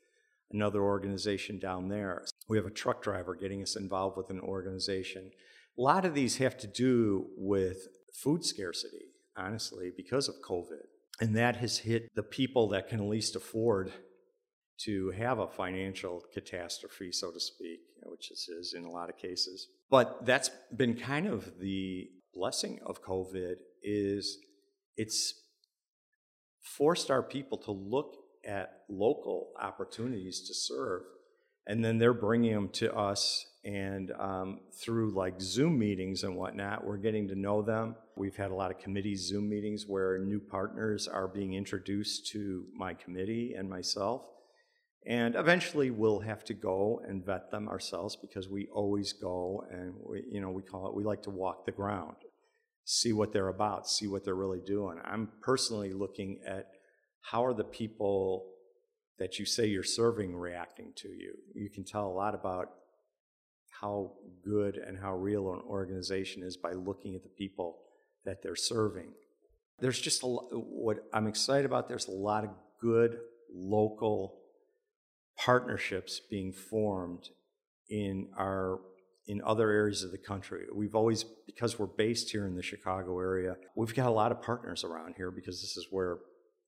another 0.53 0.81
organization 0.81 1.59
down 1.59 1.89
there. 1.89 2.25
We 2.47 2.57
have 2.57 2.65
a 2.65 2.71
truck 2.71 3.01
driver 3.01 3.35
getting 3.35 3.61
us 3.61 3.75
involved 3.75 4.17
with 4.17 4.29
an 4.29 4.39
organization. 4.39 5.31
A 5.77 5.81
lot 5.81 6.05
of 6.05 6.13
these 6.13 6.37
have 6.37 6.57
to 6.59 6.67
do 6.67 7.27
with 7.35 7.87
food 8.13 8.45
scarcity, 8.45 9.07
honestly, 9.35 9.91
because 9.95 10.29
of 10.29 10.35
COVID. 10.47 10.83
And 11.19 11.35
that 11.35 11.57
has 11.57 11.79
hit 11.79 12.09
the 12.15 12.23
people 12.23 12.69
that 12.69 12.87
can 12.87 13.09
least 13.09 13.35
afford 13.35 13.91
to 14.81 15.11
have 15.11 15.39
a 15.39 15.47
financial 15.47 16.23
catastrophe, 16.33 17.11
so 17.11 17.31
to 17.31 17.39
speak, 17.39 17.79
which 18.05 18.29
this 18.29 18.47
is 18.49 18.73
in 18.73 18.85
a 18.85 18.91
lot 18.91 19.09
of 19.09 19.17
cases. 19.17 19.67
But 19.89 20.25
that's 20.25 20.49
been 20.75 20.95
kind 20.95 21.27
of 21.27 21.59
the 21.59 22.09
blessing 22.33 22.79
of 22.85 23.03
COVID 23.03 23.55
is 23.83 24.37
it's 24.97 25.33
forced 26.61 27.11
our 27.11 27.21
people 27.21 27.57
to 27.59 27.71
look 27.71 28.22
at 28.45 28.81
local 28.89 29.49
opportunities 29.61 30.41
to 30.47 30.53
serve. 30.53 31.03
And 31.65 31.83
then 31.83 31.97
they're 31.97 32.13
bringing 32.13 32.53
them 32.53 32.69
to 32.73 32.93
us 32.93 33.45
and 33.63 34.11
um, 34.19 34.59
through 34.73 35.11
like 35.11 35.39
zoom 35.39 35.79
meetings 35.79 36.23
and 36.23 36.35
whatnot 36.35 36.85
we're 36.85 36.97
getting 36.97 37.29
to 37.29 37.35
know 37.35 37.61
them. 37.61 37.95
We've 38.17 38.35
had 38.35 38.51
a 38.51 38.55
lot 38.55 38.71
of 38.71 38.79
committee 38.79 39.15
zoom 39.15 39.49
meetings 39.49 39.85
where 39.87 40.19
new 40.19 40.39
partners 40.39 41.07
are 41.07 41.27
being 41.27 41.53
introduced 41.53 42.27
to 42.31 42.65
my 42.75 42.93
committee 42.93 43.53
and 43.57 43.69
myself. 43.69 44.23
And 45.05 45.35
eventually 45.35 45.91
we'll 45.91 46.19
have 46.19 46.43
to 46.45 46.53
go 46.53 47.01
and 47.07 47.25
vet 47.25 47.51
them 47.51 47.67
ourselves 47.67 48.15
because 48.15 48.49
we 48.49 48.67
always 48.73 49.13
go 49.13 49.65
and 49.71 49.93
we, 50.01 50.23
you 50.29 50.41
know, 50.41 50.49
we 50.49 50.61
call 50.61 50.87
it, 50.87 50.95
we 50.95 51.03
like 51.03 51.23
to 51.23 51.29
walk 51.29 51.65
the 51.65 51.71
ground, 51.71 52.15
see 52.85 53.11
what 53.11 53.33
they're 53.33 53.49
about, 53.49 53.87
see 53.89 54.07
what 54.07 54.23
they're 54.23 54.35
really 54.35 54.61
doing. 54.65 54.99
I'm 55.03 55.29
personally 55.41 55.93
looking 55.93 56.39
at 56.45 56.67
how 57.23 57.43
are 57.45 57.53
the 57.53 57.63
people 57.63 58.53
that 59.19 59.39
you 59.39 59.45
say 59.45 59.65
you're 59.65 59.83
serving 59.83 60.35
reacting 60.35 60.91
to 60.95 61.07
you. 61.07 61.33
You 61.53 61.69
can 61.69 61.83
tell 61.83 62.07
a 62.07 62.11
lot 62.13 62.35
about 62.35 62.69
how 63.79 64.11
good 64.43 64.75
and 64.77 64.97
how 64.97 65.15
real 65.15 65.53
an 65.53 65.61
organization 65.67 66.43
is 66.43 66.57
by 66.57 66.73
looking 66.73 67.15
at 67.15 67.23
the 67.23 67.29
people 67.29 67.79
that 68.25 68.41
they're 68.41 68.55
serving. 68.55 69.13
There's 69.79 69.99
just 69.99 70.23
a 70.23 70.27
lot, 70.27 70.45
what 70.51 70.97
I'm 71.13 71.27
excited 71.27 71.65
about, 71.65 71.87
there's 71.87 72.07
a 72.07 72.11
lot 72.11 72.43
of 72.43 72.51
good 72.81 73.17
local 73.53 74.39
partnerships 75.37 76.19
being 76.29 76.51
formed 76.51 77.29
in 77.89 78.29
our 78.37 78.79
in 79.25 79.41
other 79.45 79.69
areas 79.69 80.03
of 80.03 80.11
the 80.11 80.17
country. 80.17 80.65
We've 80.73 80.95
always 80.95 81.23
because 81.45 81.79
we're 81.79 81.87
based 81.87 82.29
here 82.31 82.45
in 82.45 82.55
the 82.55 82.61
Chicago 82.61 83.19
area, 83.19 83.55
we've 83.75 83.95
got 83.95 84.07
a 84.07 84.11
lot 84.11 84.31
of 84.31 84.41
partners 84.41 84.83
around 84.83 85.15
here 85.15 85.31
because 85.31 85.61
this 85.61 85.77
is 85.77 85.87
where 85.91 86.17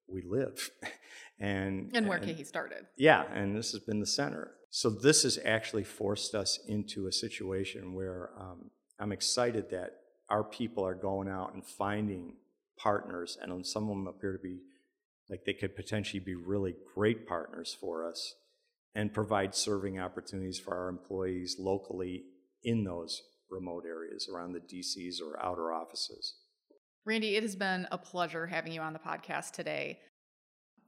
we 0.08 0.22
live. 0.22 0.70
and 1.40 1.92
and 1.94 2.08
where 2.08 2.18
and, 2.18 2.30
he 2.30 2.44
started. 2.44 2.86
Yeah, 2.98 3.24
and 3.34 3.56
this 3.56 3.72
has 3.72 3.82
been 3.82 4.00
the 4.00 4.06
center. 4.06 4.52
So 4.70 4.90
this 4.90 5.24
has 5.24 5.40
actually 5.44 5.84
forced 5.84 6.36
us 6.36 6.60
into 6.68 7.08
a 7.08 7.12
situation 7.12 7.94
where 7.94 8.32
um, 8.38 8.72
I'm 9.00 9.12
excited 9.12 9.70
that 9.72 9.92
our 10.30 10.44
people 10.44 10.86
are 10.86 10.96
going 10.96 11.30
out 11.30 11.54
and 11.54 11.66
finding 11.66 12.34
partners, 12.78 13.38
and 13.42 13.66
some 13.66 13.84
of 13.84 13.90
them 13.90 14.08
appear 14.08 14.34
to 14.34 14.44
be 14.44 14.60
like 15.30 15.46
they 15.46 15.54
could 15.54 15.76
potentially 15.76 16.20
be 16.20 16.36
really 16.36 16.76
great 16.94 17.28
partners 17.28 17.76
for 17.80 18.08
us 18.08 18.36
and 18.94 19.14
provide 19.14 19.56
serving 19.56 20.00
opportunities 20.00 20.60
for 20.60 20.76
our 20.76 20.88
employees 20.88 21.58
locally 21.60 22.24
in 22.64 22.84
those 22.84 23.22
remote 23.50 23.84
areas 23.86 24.30
around 24.34 24.54
the 24.54 24.60
DCs 24.60 25.22
or 25.22 25.44
outer 25.44 25.72
offices. 25.72 26.36
Randy, 27.06 27.36
it 27.36 27.44
has 27.44 27.56
been 27.56 27.88
a 27.92 28.00
pleasure 28.00 28.48
having 28.48 28.72
you 28.74 28.82
on 28.82 28.92
the 28.92 29.00
podcast 29.00 29.52
today. 29.52 30.00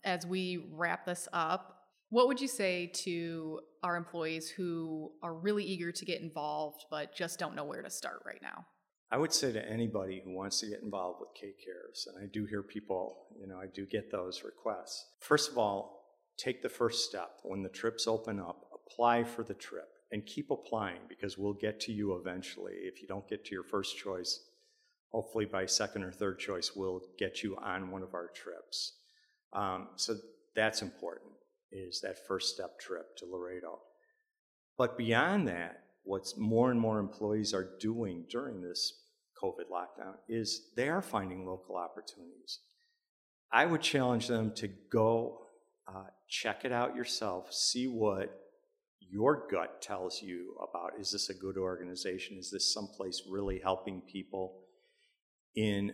As 0.03 0.25
we 0.25 0.71
wrap 0.73 1.05
this 1.05 1.27
up, 1.31 1.83
what 2.09 2.27
would 2.27 2.41
you 2.41 2.47
say 2.47 2.87
to 3.03 3.59
our 3.83 3.95
employees 3.95 4.49
who 4.49 5.11
are 5.21 5.35
really 5.35 5.63
eager 5.63 5.91
to 5.91 6.05
get 6.05 6.21
involved 6.21 6.85
but 6.89 7.13
just 7.13 7.37
don't 7.37 7.55
know 7.55 7.65
where 7.65 7.83
to 7.83 7.89
start 7.89 8.23
right 8.25 8.41
now? 8.41 8.65
I 9.11 9.17
would 9.17 9.31
say 9.31 9.51
to 9.51 9.69
anybody 9.69 10.21
who 10.23 10.33
wants 10.33 10.59
to 10.61 10.67
get 10.67 10.81
involved 10.81 11.19
with 11.19 11.29
KeHE 11.35 11.63
Cares, 11.63 12.07
and 12.07 12.23
I 12.23 12.27
do 12.33 12.45
hear 12.45 12.63
people, 12.63 13.27
you 13.39 13.47
know, 13.47 13.57
I 13.57 13.67
do 13.67 13.85
get 13.85 14.11
those 14.11 14.43
requests. 14.43 15.05
First 15.19 15.51
of 15.51 15.57
all, 15.57 16.03
take 16.37 16.63
the 16.63 16.69
first 16.69 17.07
step. 17.07 17.39
When 17.43 17.61
the 17.61 17.69
trips 17.69 18.07
open 18.07 18.39
up, 18.39 18.65
apply 18.73 19.23
for 19.23 19.43
the 19.43 19.53
trip 19.53 19.87
and 20.11 20.25
keep 20.25 20.49
applying 20.49 21.01
because 21.07 21.37
we'll 21.37 21.53
get 21.53 21.79
to 21.81 21.91
you 21.91 22.15
eventually. 22.15 22.73
If 22.73 23.01
you 23.01 23.07
don't 23.07 23.27
get 23.29 23.45
to 23.45 23.51
your 23.51 23.63
first 23.63 23.97
choice, 23.97 24.41
hopefully 25.11 25.45
by 25.45 25.65
second 25.65 26.03
or 26.03 26.11
third 26.11 26.39
choice, 26.39 26.71
we'll 26.75 27.01
get 27.17 27.43
you 27.43 27.57
on 27.57 27.91
one 27.91 28.03
of 28.03 28.13
our 28.13 28.29
trips. 28.33 28.99
Um, 29.53 29.89
so 29.95 30.15
that's 30.55 30.81
important, 30.81 31.31
is 31.71 32.01
that 32.01 32.27
first 32.27 32.53
step 32.53 32.79
trip 32.79 33.15
to 33.17 33.25
Laredo. 33.25 33.79
But 34.77 34.97
beyond 34.97 35.47
that, 35.47 35.83
what's 36.03 36.37
more 36.37 36.71
and 36.71 36.79
more 36.79 36.99
employees 36.99 37.53
are 37.53 37.77
doing 37.79 38.25
during 38.29 38.61
this 38.61 38.93
COVID 39.41 39.69
lockdown 39.71 40.15
is 40.27 40.69
they 40.75 40.89
are 40.89 41.01
finding 41.01 41.45
local 41.45 41.75
opportunities. 41.75 42.59
I 43.51 43.65
would 43.65 43.81
challenge 43.81 44.27
them 44.27 44.53
to 44.55 44.67
go 44.67 45.39
uh, 45.87 46.03
check 46.27 46.65
it 46.65 46.71
out 46.71 46.95
yourself, 46.95 47.53
see 47.53 47.87
what 47.87 48.41
your 48.99 49.47
gut 49.49 49.81
tells 49.81 50.21
you 50.21 50.55
about 50.57 50.99
is 50.99 51.11
this 51.11 51.29
a 51.29 51.33
good 51.33 51.57
organization? 51.57 52.37
Is 52.37 52.51
this 52.51 52.73
someplace 52.73 53.23
really 53.29 53.59
helping 53.63 54.01
people 54.01 54.63
in 55.55 55.93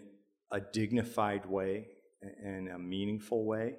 a 0.51 0.59
dignified 0.59 1.45
way 1.45 1.87
and 2.43 2.69
a 2.69 2.79
meaningful 2.79 3.45
way? 3.45 3.75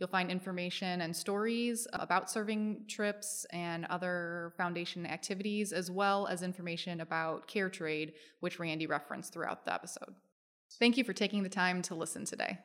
You'll 0.00 0.08
find 0.08 0.28
information 0.28 1.02
and 1.02 1.14
stories 1.14 1.86
about 1.92 2.28
serving 2.28 2.86
trips 2.88 3.46
and 3.52 3.84
other 3.84 4.52
foundation 4.56 5.06
activities, 5.06 5.72
as 5.72 5.88
well 5.88 6.26
as 6.26 6.42
information 6.42 7.00
about 7.00 7.46
Care 7.46 7.70
Trade, 7.70 8.14
which 8.40 8.58
Randy 8.58 8.88
referenced 8.88 9.32
throughout 9.32 9.64
the 9.64 9.72
episode. 9.72 10.16
Thank 10.80 10.96
you 10.96 11.04
for 11.04 11.12
taking 11.12 11.44
the 11.44 11.48
time 11.48 11.80
to 11.82 11.94
listen 11.94 12.24
today. 12.24 12.58